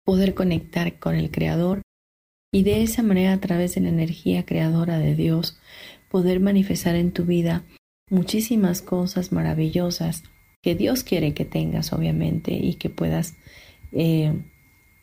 poder 0.05 0.35
conectar 0.35 0.99
con 0.99 1.15
el 1.15 1.31
Creador 1.31 1.81
y 2.53 2.63
de 2.63 2.83
esa 2.83 3.01
manera 3.01 3.33
a 3.33 3.39
través 3.39 3.75
de 3.75 3.81
la 3.81 3.89
energía 3.89 4.45
creadora 4.45 4.99
de 4.99 5.15
Dios 5.15 5.59
poder 6.09 6.39
manifestar 6.39 6.95
en 6.95 7.13
tu 7.13 7.25
vida 7.25 7.63
muchísimas 8.09 8.83
cosas 8.83 9.31
maravillosas 9.31 10.23
que 10.61 10.75
Dios 10.75 11.03
quiere 11.03 11.33
que 11.33 11.45
tengas, 11.45 11.91
obviamente, 11.91 12.53
y 12.53 12.75
que 12.75 12.89
puedas 12.89 13.35
eh, 13.93 14.43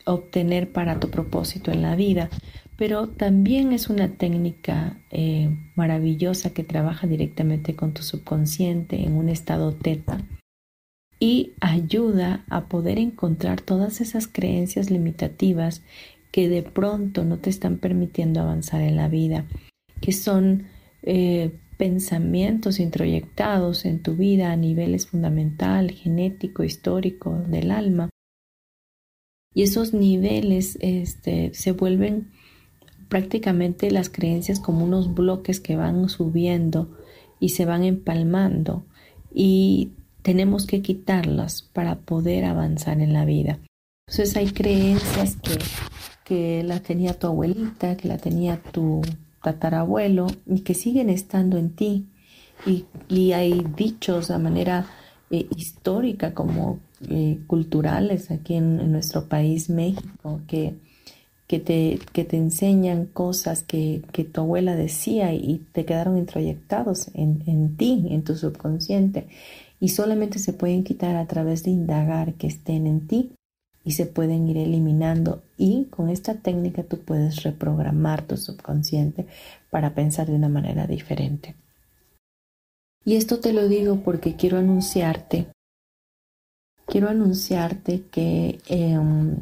obtener 0.04 0.70
para 0.70 1.00
tu 1.00 1.10
propósito 1.10 1.72
en 1.72 1.82
la 1.82 1.96
vida. 1.96 2.30
Pero 2.78 3.08
también 3.08 3.72
es 3.72 3.90
una 3.90 4.08
técnica 4.08 4.96
eh, 5.10 5.50
maravillosa 5.74 6.50
que 6.54 6.62
trabaja 6.62 7.08
directamente 7.08 7.74
con 7.74 7.92
tu 7.92 8.02
subconsciente 8.02 9.02
en 9.04 9.14
un 9.14 9.28
estado 9.28 9.72
teta 9.72 10.22
y 11.18 11.54
ayuda 11.60 12.44
a 12.48 12.66
poder 12.66 12.98
encontrar 12.98 13.60
todas 13.60 14.00
esas 14.00 14.28
creencias 14.28 14.90
limitativas 14.90 15.82
que 16.30 16.48
de 16.48 16.62
pronto 16.62 17.24
no 17.24 17.38
te 17.38 17.50
están 17.50 17.78
permitiendo 17.78 18.40
avanzar 18.40 18.82
en 18.82 18.94
la 18.94 19.08
vida, 19.08 19.44
que 20.00 20.12
son 20.12 20.68
eh, 21.02 21.50
pensamientos 21.78 22.78
introyectados 22.78 23.86
en 23.86 24.04
tu 24.04 24.14
vida 24.14 24.52
a 24.52 24.56
niveles 24.56 25.08
fundamental, 25.08 25.90
genético, 25.90 26.62
histórico 26.62 27.34
del 27.48 27.72
alma. 27.72 28.08
Y 29.52 29.62
esos 29.64 29.94
niveles 29.94 30.78
este, 30.80 31.52
se 31.54 31.72
vuelven 31.72 32.30
prácticamente 33.08 33.90
las 33.90 34.08
creencias 34.08 34.60
como 34.60 34.84
unos 34.84 35.14
bloques 35.14 35.60
que 35.60 35.76
van 35.76 36.08
subiendo 36.08 36.88
y 37.40 37.50
se 37.50 37.64
van 37.64 37.84
empalmando 37.84 38.84
y 39.32 39.92
tenemos 40.22 40.66
que 40.66 40.82
quitarlas 40.82 41.62
para 41.62 42.00
poder 42.00 42.44
avanzar 42.44 43.00
en 43.00 43.12
la 43.12 43.24
vida. 43.24 43.58
Entonces 44.08 44.36
hay 44.36 44.50
creencias 44.50 45.36
que, 45.36 45.58
que 46.24 46.62
la 46.64 46.80
tenía 46.80 47.14
tu 47.14 47.26
abuelita, 47.26 47.96
que 47.96 48.08
la 48.08 48.18
tenía 48.18 48.60
tu 48.60 49.02
tatarabuelo 49.42 50.26
y 50.46 50.60
que 50.60 50.74
siguen 50.74 51.10
estando 51.10 51.58
en 51.58 51.70
ti. 51.70 52.06
Y, 52.66 53.32
hay 53.32 53.64
dichos 53.76 54.28
de 54.28 54.38
manera 54.38 54.86
eh, 55.30 55.46
histórica 55.56 56.34
como 56.34 56.80
eh, 57.08 57.38
culturales 57.46 58.30
aquí 58.30 58.54
en, 58.54 58.90
nuestro 58.90 59.28
país, 59.28 59.70
México, 59.70 60.40
que, 60.46 60.74
que, 61.48 61.58
te, 61.58 61.98
que 62.12 62.24
te 62.24 62.36
enseñan 62.36 63.06
cosas 63.06 63.62
que, 63.62 64.02
que, 64.12 64.22
tu 64.24 64.42
abuela 64.42 64.76
decía 64.76 65.32
y 65.32 65.66
te 65.72 65.84
quedaron 65.84 66.18
introyectados 66.18 67.08
en, 67.14 67.42
en 67.46 67.76
ti, 67.76 68.06
en 68.10 68.22
tu 68.22 68.36
subconsciente. 68.36 69.26
Y 69.80 69.88
solamente 69.88 70.38
se 70.38 70.52
pueden 70.52 70.84
quitar 70.84 71.16
a 71.16 71.26
través 71.26 71.64
de 71.64 71.70
indagar 71.70 72.34
que 72.34 72.46
estén 72.46 72.86
en 72.86 73.06
ti 73.08 73.32
y 73.82 73.92
se 73.92 74.04
pueden 74.04 74.46
ir 74.46 74.58
eliminando 74.58 75.42
y 75.56 75.86
con 75.86 76.10
esta 76.10 76.34
técnica 76.34 76.82
tú 76.82 76.98
puedes 76.98 77.42
reprogramar 77.42 78.26
tu 78.26 78.36
subconsciente 78.36 79.26
para 79.70 79.94
pensar 79.94 80.26
de 80.26 80.34
una 80.34 80.50
manera 80.50 80.86
diferente. 80.86 81.54
Y 83.04 83.16
esto 83.16 83.40
te 83.40 83.54
lo 83.54 83.68
digo 83.68 84.00
porque 84.04 84.36
quiero 84.36 84.58
anunciarte, 84.58 85.46
quiero 86.84 87.08
anunciarte 87.08 88.02
que 88.10 88.58
em, 88.68 89.36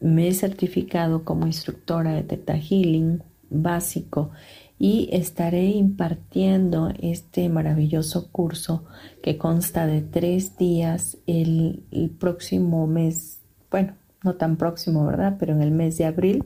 me 0.00 0.28
he 0.28 0.34
certificado 0.34 1.24
como 1.24 1.46
instructora 1.46 2.12
de 2.12 2.22
Theta 2.22 2.56
Healing 2.56 3.22
básico 3.50 4.30
y 4.78 5.08
estaré 5.12 5.66
impartiendo 5.66 6.92
este 7.00 7.48
maravilloso 7.48 8.30
curso 8.30 8.84
que 9.22 9.38
consta 9.38 9.86
de 9.86 10.02
tres 10.02 10.56
días 10.56 11.18
el, 11.26 11.82
el 11.90 12.10
próximo 12.10 12.86
mes 12.86 13.38
bueno, 13.70 13.94
no 14.22 14.34
tan 14.34 14.56
próximo, 14.56 15.04
¿verdad? 15.06 15.36
Pero 15.38 15.52
en 15.52 15.62
el 15.62 15.70
mes 15.70 15.98
de 15.98 16.06
abril, 16.06 16.44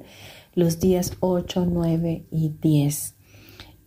los 0.54 0.80
días 0.80 1.16
8, 1.20 1.66
9 1.70 2.24
y 2.30 2.52
10. 2.60 3.14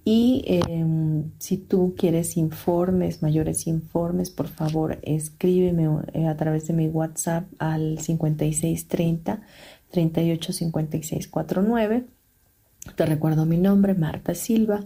Y 0.08 0.44
em, 0.46 1.32
si 1.40 1.58
tú 1.58 1.96
quieres 1.98 2.38
informes, 2.38 3.24
mayores 3.24 3.66
informes, 3.66 4.30
por 4.30 4.48
favor 4.48 5.00
escríbeme 5.02 5.88
eh, 6.14 6.28
a 6.28 6.38
través 6.38 6.68
de 6.68 6.74
mi 6.74 6.88
WhatsApp 6.88 7.48
al 7.58 7.98
5630 7.98 9.42
385649. 9.90 12.06
Te 12.96 13.06
recuerdo 13.08 13.48
mi 13.48 13.58
nombre, 13.58 13.96
Marta 13.96 14.36
Silva. 14.36 14.82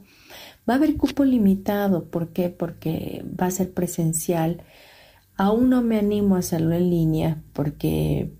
Va 0.70 0.76
a 0.76 0.78
haber 0.78 0.96
cupo 0.96 1.26
limitado, 1.26 2.06
¿por 2.06 2.30
qué? 2.30 2.48
Porque 2.50 3.26
va 3.40 3.48
a 3.48 3.52
ser 3.52 3.74
presencial. 3.74 4.64
Aún 5.36 5.70
no 5.70 5.82
me 5.82 6.00
animo 6.00 6.38
a 6.38 6.40
hacerlo 6.40 6.76
en 6.76 6.90
línea 6.90 7.44
porque 7.52 8.32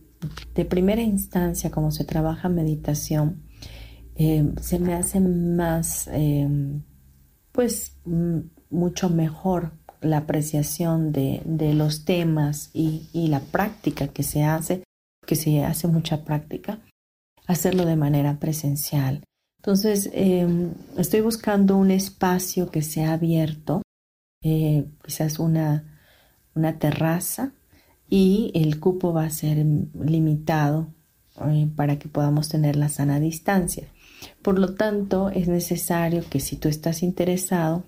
de 0.56 0.64
primera 0.64 1.02
instancia, 1.02 1.72
como 1.72 1.92
se 1.92 2.06
trabaja 2.06 2.48
meditación, 2.48 3.49
eh, 4.20 4.52
se 4.62 4.80
me 4.80 4.96
hace 4.96 5.22
más, 5.22 6.10
eh, 6.12 6.46
pues, 7.54 7.96
mucho 8.70 9.10
mejor 9.10 9.72
la 10.02 10.18
apreciación 10.18 11.14
de, 11.14 11.42
los 11.74 12.04
temas 12.04 12.70
y, 12.74 13.08
la 13.30 13.40
práctica 13.40 14.10
que 14.10 14.24
se 14.24 14.44
hace, 14.44 14.84
que 15.26 15.36
se 15.38 15.64
hace 15.64 15.88
mucha 15.88 16.26
práctica, 16.26 16.80
hacerlo 17.48 17.86
de 17.86 17.96
manera 17.96 18.40
presencial. 18.40 19.24
Entonces, 19.60 20.10
em, 20.12 20.74
estoy 20.98 21.22
buscando 21.22 21.78
un 21.78 21.90
espacio 21.90 22.70
que 22.70 22.82
sea 22.82 23.14
abierto, 23.14 23.84
eh, 24.44 24.86
quizás 25.02 25.40
una, 25.40 25.98
una 26.56 26.78
terraza 26.78 27.54
y 28.10 28.52
el 28.54 28.82
cupo 28.82 29.14
va 29.14 29.24
a 29.24 29.30
ser 29.30 29.66
limitado 29.96 30.94
eh, 31.50 31.68
para 31.76 32.00
que 32.00 32.10
podamos 32.10 32.50
tener 32.50 32.76
la 32.76 32.90
sana 32.90 33.20
distancia. 33.20 33.88
Por 34.42 34.60
lo 34.60 34.76
tanto, 34.76 35.30
es 35.30 35.48
necesario 35.48 36.24
que 36.30 36.40
si 36.40 36.56
tú 36.56 36.68
estás 36.68 37.04
interesado, 37.04 37.84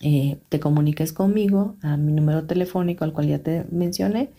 eh, 0.00 0.38
te 0.48 0.60
comuniques 0.60 1.12
conmigo 1.12 1.76
a 1.82 1.96
mi 1.96 2.12
número 2.12 2.44
telefónico 2.44 3.04
al 3.04 3.12
cual 3.12 3.28
ya 3.28 3.38
te 3.38 3.64
mencioné 3.70 4.30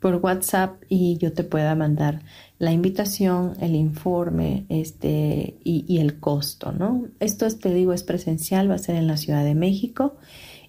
por 0.00 0.16
WhatsApp 0.16 0.82
y 0.88 1.18
yo 1.18 1.32
te 1.32 1.44
pueda 1.44 1.74
mandar 1.74 2.22
la 2.58 2.72
invitación, 2.72 3.54
el 3.60 3.74
informe 3.74 4.66
este, 4.68 5.56
y, 5.64 5.98
el 5.98 6.20
costo, 6.20 6.72
¿no? 6.72 7.06
Esto, 7.20 7.48
te 7.56 7.72
digo, 7.72 7.92
es 7.92 8.02
presencial, 8.02 8.70
va 8.70 8.74
a 8.74 8.78
ser 8.78 8.96
en 8.96 9.06
la 9.06 9.16
Ciudad 9.16 9.44
de 9.44 9.54
México 9.54 10.16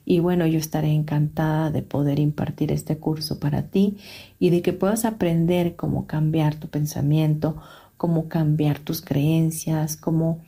y 0.09 0.21
bueno, 0.21 0.47
yo 0.47 0.57
estaré 0.57 0.91
encantada 0.91 1.69
de 1.69 1.83
poder 1.83 2.17
impartir 2.17 2.71
este 2.71 2.97
curso 2.97 3.39
para 3.39 3.67
ti 3.67 3.97
y 4.39 4.49
de 4.49 4.63
que 4.63 4.73
puedas 4.73 5.05
aprender 5.05 5.75
cómo 5.75 6.07
cambiar 6.07 6.55
tu 6.55 6.67
pensamiento, 6.67 7.57
cómo 7.95 8.27
cambiar 8.27 8.79
tus 8.79 9.03
creencias, 9.03 9.97
cómo, 9.97 10.41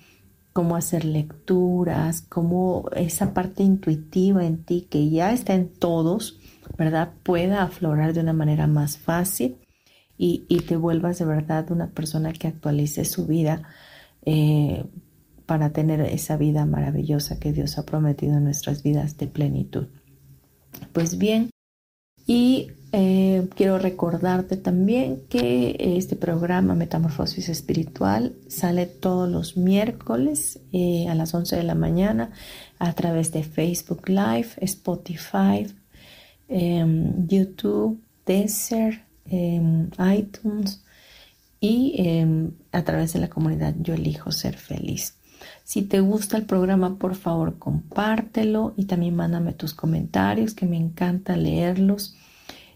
cómo 0.51 0.75
hacer 0.75 1.05
lecturas, 1.05 2.23
cómo 2.23 2.89
esa 2.95 3.35
parte 3.35 3.61
intuitiva 3.61 4.43
en 4.43 4.63
ti 4.63 4.87
que 4.89 5.11
ya 5.11 5.31
está 5.31 5.53
en 5.53 5.69
todos, 5.69 6.39
¿verdad? 6.75 7.11
Pueda 7.21 7.61
aflorar 7.61 8.13
de 8.13 8.21
una 8.21 8.33
manera 8.33 8.65
más 8.65 8.97
fácil 8.97 9.57
y, 10.17 10.43
y 10.49 10.61
te 10.61 10.75
vuelvas 10.75 11.19
de 11.19 11.25
verdad 11.25 11.69
una 11.69 11.91
persona 11.91 12.33
que 12.33 12.47
actualice 12.47 13.05
su 13.05 13.27
vida 13.27 13.61
eh, 14.25 14.85
para 15.51 15.73
tener 15.73 15.99
esa 15.99 16.37
vida 16.37 16.65
maravillosa 16.65 17.37
que 17.37 17.51
Dios 17.51 17.77
ha 17.77 17.85
prometido 17.85 18.37
en 18.37 18.45
nuestras 18.45 18.83
vidas 18.83 19.17
de 19.17 19.27
plenitud. 19.27 19.87
Pues 20.93 21.17
bien, 21.17 21.49
y 22.25 22.67
eh, 22.93 23.49
quiero 23.57 23.77
recordarte 23.77 24.55
también 24.55 25.23
que 25.27 25.75
este 25.97 26.15
programa 26.15 26.73
Metamorfosis 26.73 27.49
Espiritual 27.49 28.33
sale 28.47 28.85
todos 28.85 29.29
los 29.29 29.57
miércoles 29.57 30.61
eh, 30.71 31.09
a 31.09 31.15
las 31.15 31.33
11 31.33 31.57
de 31.57 31.63
la 31.63 31.75
mañana 31.75 32.31
a 32.79 32.93
través 32.93 33.33
de 33.33 33.43
Facebook 33.43 34.07
Live, 34.07 34.51
Spotify, 34.61 35.67
em, 36.47 37.27
YouTube, 37.27 37.99
Desert, 38.25 39.01
em, 39.25 39.89
iTunes 40.17 40.81
y 41.59 41.95
em, 41.97 42.51
a 42.71 42.83
través 42.85 43.11
de 43.11 43.19
la 43.19 43.29
comunidad 43.29 43.75
Yo 43.81 43.95
elijo 43.95 44.31
ser 44.31 44.55
feliz. 44.55 45.17
Si 45.63 45.81
te 45.81 45.99
gusta 45.99 46.37
el 46.37 46.45
programa, 46.45 46.97
por 46.97 47.15
favor, 47.15 47.57
compártelo 47.57 48.73
y 48.77 48.85
también 48.85 49.15
mándame 49.15 49.53
tus 49.53 49.73
comentarios, 49.73 50.53
que 50.53 50.65
me 50.65 50.77
encanta 50.77 51.35
leerlos. 51.35 52.15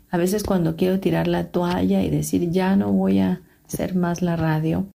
A 0.10 0.18
veces 0.18 0.44
cuando 0.44 0.76
quiero 0.76 1.00
tirar 1.00 1.28
la 1.28 1.48
toalla 1.48 2.04
y 2.04 2.10
decir 2.10 2.50
ya 2.52 2.76
no 2.76 2.92
voy 2.92 3.20
a 3.20 3.42
hacer 3.68 3.96
más 3.96 4.22
la 4.22 4.36
radio, 4.36 4.88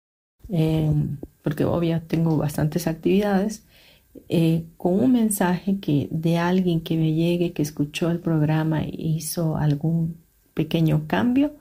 em, 0.49 1.17
porque 1.43 1.65
obvio 1.65 2.01
tengo 2.01 2.37
bastantes 2.37 2.87
actividades, 2.87 3.63
eh, 4.29 4.65
con 4.77 4.99
un 4.99 5.13
mensaje 5.13 5.79
que 5.79 6.07
de 6.11 6.37
alguien 6.37 6.81
que 6.81 6.97
me 6.97 7.13
llegue, 7.13 7.53
que 7.53 7.61
escuchó 7.61 8.09
el 8.11 8.19
programa 8.19 8.83
e 8.83 8.89
hizo 8.93 9.57
algún 9.57 10.17
pequeño 10.53 11.05
cambio, 11.07 11.53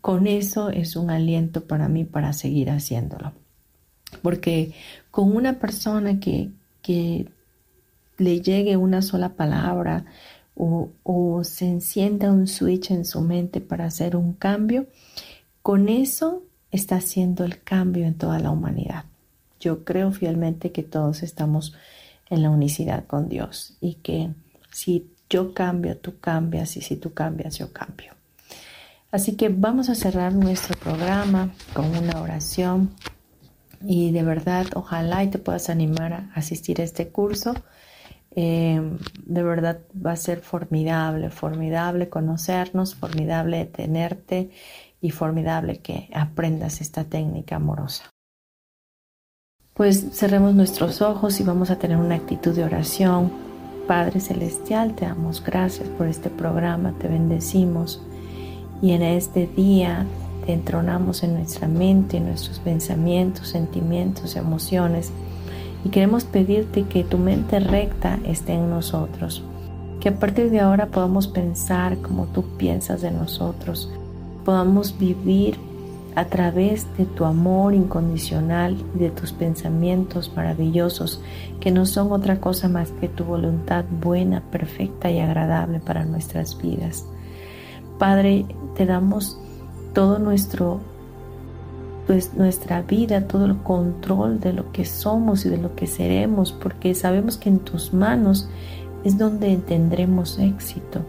con 0.00 0.26
eso 0.26 0.70
es 0.70 0.96
un 0.96 1.10
aliento 1.10 1.64
para 1.64 1.88
mí 1.88 2.04
para 2.04 2.32
seguir 2.32 2.70
haciéndolo. 2.70 3.32
Porque 4.20 4.72
con 5.12 5.36
una 5.36 5.60
persona 5.60 6.18
que, 6.18 6.50
que 6.82 7.28
le 8.18 8.40
llegue 8.40 8.76
una 8.76 9.02
sola 9.02 9.28
palabra 9.34 10.06
o, 10.56 10.90
o, 11.04 11.44
se 11.44 11.66
encienda 11.66 12.32
un 12.32 12.48
switch 12.48 12.90
en 12.90 13.04
su 13.04 13.20
mente 13.20 13.60
para 13.60 13.84
hacer 13.84 14.16
un 14.16 14.32
cambio, 14.32 14.86
con 15.62 15.88
eso 15.88 16.42
está 16.70 16.96
haciendo 16.96 17.44
el 17.44 17.62
cambio 17.62 18.06
en 18.06 18.14
toda 18.14 18.38
la 18.38 18.50
humanidad. 18.50 19.04
Yo 19.60 19.84
creo 19.84 20.10
fielmente 20.12 20.72
que 20.72 20.82
todos 20.82 21.22
estamos 21.22 21.74
en 22.28 22.42
la 22.42 22.50
unicidad 22.50 23.06
con 23.06 23.28
Dios 23.28 23.76
y 23.80 23.94
que 23.94 24.30
si 24.72 25.10
yo 25.28 25.52
cambio, 25.52 25.96
tú 25.98 26.18
cambias 26.20 26.76
y 26.76 26.80
si 26.80 26.96
tú 26.96 27.12
cambias, 27.12 27.58
yo 27.58 27.72
cambio. 27.72 28.12
Así 29.10 29.36
que 29.36 29.50
vamos 29.50 29.90
a 29.90 29.94
cerrar 29.94 30.32
nuestro 30.34 30.74
programa 30.78 31.50
con 31.74 31.94
una 31.96 32.20
oración 32.20 32.90
y 33.86 34.12
de 34.12 34.22
verdad 34.22 34.66
ojalá 34.74 35.24
y 35.24 35.28
te 35.28 35.38
puedas 35.38 35.70
animar 35.70 36.12
a 36.12 36.30
asistir 36.34 36.80
a 36.80 36.84
este 36.84 37.08
curso. 37.08 37.54
Eh, 38.34 38.80
de 39.26 39.42
verdad 39.42 39.80
va 39.94 40.12
a 40.12 40.16
ser 40.16 40.40
formidable, 40.40 41.30
formidable 41.30 42.08
conocernos, 42.08 42.94
formidable 42.94 43.66
tenerte 43.66 44.50
y 45.00 45.10
formidable 45.10 45.80
que 45.80 46.08
aprendas 46.14 46.80
esta 46.80 47.04
técnica 47.04 47.56
amorosa. 47.56 48.10
Pues 49.74 50.06
cerremos 50.12 50.54
nuestros 50.54 51.02
ojos 51.02 51.40
y 51.40 51.44
vamos 51.44 51.70
a 51.70 51.78
tener 51.78 51.96
una 51.96 52.14
actitud 52.14 52.54
de 52.54 52.64
oración. 52.64 53.32
Padre 53.86 54.20
Celestial, 54.20 54.94
te 54.94 55.06
damos 55.06 55.42
gracias 55.42 55.88
por 55.88 56.06
este 56.06 56.30
programa, 56.30 56.94
te 56.98 57.08
bendecimos 57.08 58.00
y 58.80 58.92
en 58.92 59.02
este 59.02 59.46
día 59.46 60.06
entronamos 60.46 61.22
en 61.22 61.34
nuestra 61.34 61.68
mente, 61.68 62.16
en 62.16 62.26
nuestros 62.26 62.58
pensamientos, 62.58 63.48
sentimientos, 63.48 64.36
emociones. 64.36 65.12
Y 65.84 65.88
queremos 65.88 66.24
pedirte 66.24 66.84
que 66.84 67.04
tu 67.04 67.18
mente 67.18 67.60
recta 67.60 68.18
esté 68.24 68.54
en 68.54 68.70
nosotros. 68.70 69.42
Que 70.00 70.10
a 70.10 70.18
partir 70.18 70.50
de 70.50 70.60
ahora 70.60 70.86
podamos 70.86 71.28
pensar 71.28 71.98
como 71.98 72.26
tú 72.26 72.44
piensas 72.56 73.02
de 73.02 73.10
nosotros. 73.10 73.90
Podamos 74.44 74.98
vivir 74.98 75.56
a 76.14 76.26
través 76.26 76.86
de 76.98 77.06
tu 77.06 77.24
amor 77.24 77.74
incondicional 77.74 78.76
y 78.94 78.98
de 78.98 79.10
tus 79.10 79.32
pensamientos 79.32 80.32
maravillosos, 80.36 81.20
que 81.60 81.70
no 81.70 81.86
son 81.86 82.12
otra 82.12 82.38
cosa 82.40 82.68
más 82.68 82.90
que 83.00 83.08
tu 83.08 83.24
voluntad 83.24 83.84
buena, 84.00 84.42
perfecta 84.50 85.10
y 85.10 85.20
agradable 85.20 85.80
para 85.80 86.04
nuestras 86.04 86.60
vidas. 86.60 87.06
Padre, 87.98 88.44
te 88.74 88.84
damos 88.84 89.38
todo 89.92 90.18
nuestro 90.18 90.80
pues 92.06 92.34
nuestra 92.34 92.82
vida, 92.82 93.28
todo 93.28 93.46
el 93.46 93.56
control 93.58 94.40
de 94.40 94.52
lo 94.52 94.72
que 94.72 94.84
somos 94.84 95.46
y 95.46 95.48
de 95.48 95.58
lo 95.58 95.74
que 95.76 95.86
seremos, 95.86 96.52
porque 96.52 96.94
sabemos 96.94 97.36
que 97.36 97.48
en 97.48 97.60
tus 97.60 97.92
manos 97.92 98.48
es 99.04 99.18
donde 99.18 99.56
tendremos 99.56 100.38
éxito. 100.38 101.00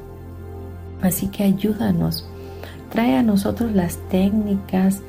Así 1.01 1.27
que 1.27 1.43
ayúdanos, 1.43 2.25
trae 2.89 3.17
a 3.17 3.23
nosotros 3.23 3.73
las 3.73 3.97
técnicas, 4.09 5.01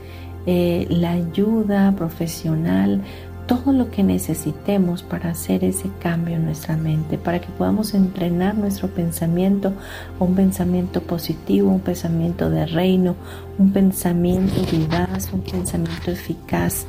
eh, 0.46 0.86
la 0.90 1.12
ayuda 1.12 1.92
profesional, 1.92 3.02
todo 3.46 3.72
lo 3.72 3.90
que 3.90 4.02
necesitemos 4.02 5.02
para 5.02 5.30
hacer 5.30 5.64
ese 5.64 5.90
cambio 6.00 6.36
en 6.36 6.46
nuestra 6.46 6.76
mente, 6.76 7.18
para 7.18 7.40
que 7.40 7.48
podamos 7.48 7.94
entrenar 7.94 8.56
nuestro 8.56 8.88
pensamiento 8.88 9.72
un 10.18 10.34
pensamiento 10.34 11.02
positivo, 11.02 11.70
un 11.70 11.80
pensamiento 11.80 12.50
de 12.50 12.66
reino, 12.66 13.16
un 13.58 13.72
pensamiento 13.72 14.54
vivaz, 14.70 15.30
un 15.32 15.40
pensamiento 15.42 16.10
eficaz 16.10 16.86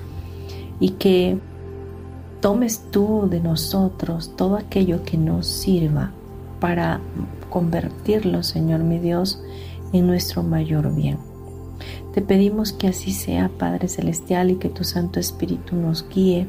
y 0.79 0.91
que 0.91 1.37
tomes 2.41 2.91
tú 2.91 3.27
de 3.29 3.39
nosotros 3.39 4.35
todo 4.35 4.55
aquello 4.55 5.03
que 5.03 5.17
nos 5.17 5.47
sirva 5.47 6.11
para 6.59 7.01
convertirlo, 7.49 8.43
Señor 8.43 8.81
mi 8.81 8.99
Dios, 8.99 9.41
en 9.93 10.07
nuestro 10.07 10.43
mayor 10.43 10.93
bien. 10.93 11.34
Te 12.15 12.21
pedimos 12.21 12.71
que 12.71 12.87
así 12.87 13.11
sea, 13.11 13.49
Padre 13.49 13.89
Celestial, 13.89 14.49
y 14.49 14.55
que 14.55 14.69
tu 14.69 14.85
Santo 14.85 15.19
Espíritu 15.19 15.75
nos 15.75 16.07
guíe 16.07 16.47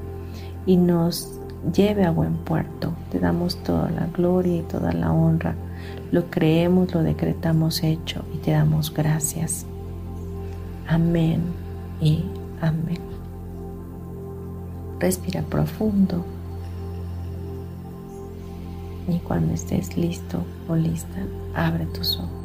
y 0.64 0.76
nos 0.76 1.40
lleve 1.74 2.04
a 2.04 2.12
buen 2.12 2.36
puerto. 2.36 2.94
Te 3.10 3.18
damos 3.18 3.60
toda 3.64 3.90
la 3.90 4.06
gloria 4.06 4.58
y 4.58 4.62
toda 4.62 4.92
la 4.92 5.10
honra. 5.10 5.56
Lo 6.12 6.30
creemos, 6.30 6.94
lo 6.94 7.02
decretamos 7.02 7.82
hecho 7.82 8.24
y 8.32 8.38
te 8.38 8.52
damos 8.52 8.94
gracias. 8.94 9.66
Amén 10.86 11.42
y 12.00 12.22
amén. 12.60 13.00
Respira 15.00 15.42
profundo. 15.42 16.24
Y 19.08 19.18
cuando 19.18 19.52
estés 19.52 19.96
listo 19.96 20.44
o 20.68 20.76
lista, 20.76 21.26
abre 21.56 21.86
tus 21.86 22.18
ojos. 22.20 22.35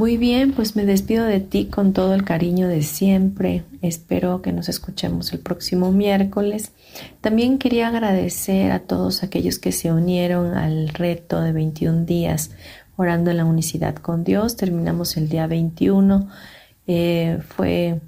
Muy 0.00 0.16
bien, 0.16 0.52
pues 0.52 0.76
me 0.76 0.86
despido 0.86 1.26
de 1.26 1.40
ti 1.40 1.66
con 1.66 1.92
todo 1.92 2.14
el 2.14 2.24
cariño 2.24 2.68
de 2.68 2.82
siempre. 2.82 3.64
Espero 3.82 4.40
que 4.40 4.50
nos 4.50 4.70
escuchemos 4.70 5.30
el 5.34 5.40
próximo 5.40 5.92
miércoles. 5.92 6.72
También 7.20 7.58
quería 7.58 7.88
agradecer 7.88 8.72
a 8.72 8.78
todos 8.78 9.22
aquellos 9.22 9.58
que 9.58 9.72
se 9.72 9.92
unieron 9.92 10.54
al 10.54 10.88
reto 10.88 11.42
de 11.42 11.52
21 11.52 12.06
días 12.06 12.50
orando 12.96 13.30
en 13.30 13.36
la 13.36 13.44
unicidad 13.44 13.94
con 13.96 14.24
Dios. 14.24 14.56
Terminamos 14.56 15.18
el 15.18 15.28
día 15.28 15.46
21. 15.46 16.30
Eh, 16.86 17.38
fue 17.46 18.00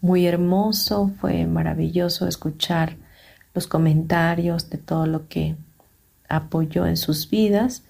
muy 0.00 0.26
hermoso, 0.26 1.12
fue 1.20 1.44
maravilloso 1.44 2.26
escuchar 2.26 2.96
los 3.52 3.66
comentarios 3.66 4.70
de 4.70 4.78
todo 4.78 5.06
lo 5.06 5.28
que 5.28 5.56
apoyó 6.26 6.86
en 6.86 6.96
sus 6.96 7.28
vidas. 7.28 7.82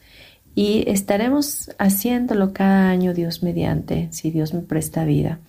Y 0.54 0.88
estaremos 0.88 1.70
haciéndolo 1.78 2.52
cada 2.52 2.88
año, 2.88 3.12
Dios 3.12 3.42
mediante, 3.42 4.08
si 4.12 4.30
Dios 4.30 4.54
me 4.54 4.60
presta 4.60 5.04
vida, 5.04 5.40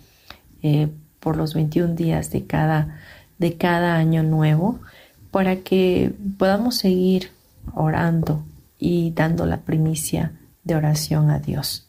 eh, 0.64 0.90
por 1.20 1.38
los 1.38 1.54
21 1.54 1.94
días 1.96 2.32
de 2.32 2.46
cada, 2.46 2.98
de 3.38 3.56
cada 3.56 3.96
año 3.96 4.24
nuevo, 4.24 4.80
para 5.32 5.58
que 5.58 6.14
podamos 6.38 6.76
seguir 6.78 7.30
orando 7.74 8.44
y 8.80 9.12
dando 9.12 9.46
la 9.46 9.62
primicia 9.62 10.34
de 10.64 10.76
oración 10.76 11.30
a 11.30 11.40
Dios. 11.40 11.88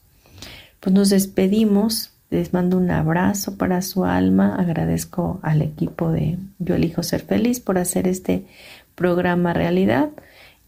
Pues 0.80 0.94
nos 0.94 1.10
despedimos, 1.10 2.12
les 2.30 2.52
mando 2.52 2.76
un 2.76 2.90
abrazo 2.90 3.56
para 3.56 3.82
su 3.82 4.04
alma, 4.04 4.56
agradezco 4.56 5.40
al 5.42 5.62
equipo 5.62 6.10
de 6.10 6.38
Yo 6.58 6.74
elijo 6.74 7.02
ser 7.02 7.22
feliz 7.22 7.60
por 7.60 7.78
hacer 7.78 8.06
este 8.08 8.46
programa 8.94 9.52
realidad 9.52 10.10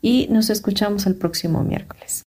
y 0.00 0.28
nos 0.30 0.50
escuchamos 0.50 1.06
el 1.06 1.16
próximo 1.16 1.62
miércoles. 1.64 2.27